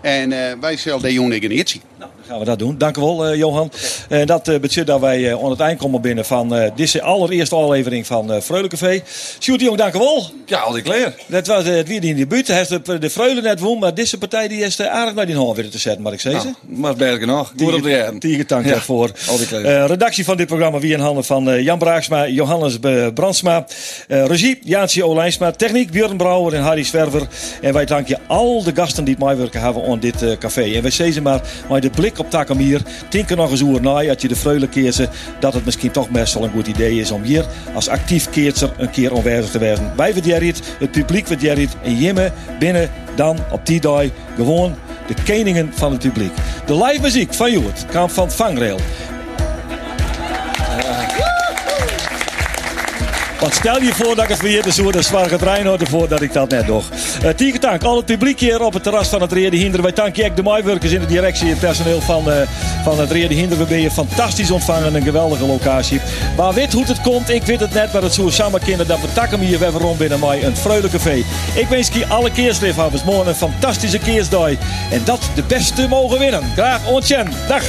[0.01, 1.81] En uh, wij zullen de jongen niet zien.
[1.97, 2.77] Nou, dan gaan we dat doen.
[2.77, 3.71] Dank u wel, uh, Johan.
[4.09, 8.07] Uh, dat uh, betekent dat wij aan het eind komen binnen van deze allereerste aflevering
[8.07, 9.01] van uh, Freulencafé.
[9.39, 10.29] Sjoerd Jong, dank u wel.
[10.45, 11.15] Ja, al die kleer.
[11.25, 12.47] Dat was het weer in de buurt.
[12.47, 15.55] Hij heeft de, de net won, maar deze partij die is aardig naar die hand
[15.55, 16.55] weer te zetten, maar ik zeggen.
[16.61, 17.53] Nou, maar beter nog.
[17.57, 18.17] Goed op de jaren.
[18.47, 19.11] Ja, daarvoor.
[19.29, 19.85] Al die kleer.
[19.85, 22.77] redactie van dit programma wie in handen van Jan Braaksma, Johannes
[23.13, 23.65] Brandsma,
[24.07, 27.27] regie Jaantje Olijnsma, techniek Björn Brouwer en Harry Zwerver.
[27.61, 30.73] En wij danken al de gasten die het meewerken hebben aan dit café.
[30.75, 34.09] En wij zeggen maar, maar de blik op Takamir, denk er nog eens over na,
[34.09, 35.09] als je de vreule keersen,
[35.39, 38.71] dat het misschien toch best wel een goed idee is om hier als actief keertser
[38.77, 39.91] een keer onwijzig te werden.
[39.95, 44.03] Wij waarderen het, het publiek waarderen het en Jimme binnen dan op die dag
[44.35, 44.75] gewoon
[45.07, 46.31] de keningen van het publiek.
[46.65, 48.79] De live muziek van Joert kwam van Vangrail.
[53.47, 56.33] Want stel je voor dat ik het weer de soort zware trein hoorde voordat ik
[56.33, 56.81] dat net doe.
[57.23, 59.81] Uh, Tieke dank al het publiek hier op het terras van het Rede Hinder.
[59.81, 62.35] Wij danken ook de meewerkers in de directie en personeel van, uh,
[62.83, 63.57] van het Rede Hinder.
[63.57, 64.95] We ben je fantastisch ontvangen.
[64.95, 66.01] Een geweldige locatie.
[66.37, 69.01] Maar weet hoe het komt, ik weet het net, maar het zo samen kinderen dat
[69.01, 71.23] we takken hier weer rond binnen mij een vrolijk café.
[71.53, 74.49] Ik wens je alle keersliefhebbers morgen een fantastische keersdag.
[74.91, 76.43] En dat de beste mogen winnen.
[76.55, 77.27] Graag ontjen.
[77.47, 77.63] Dag.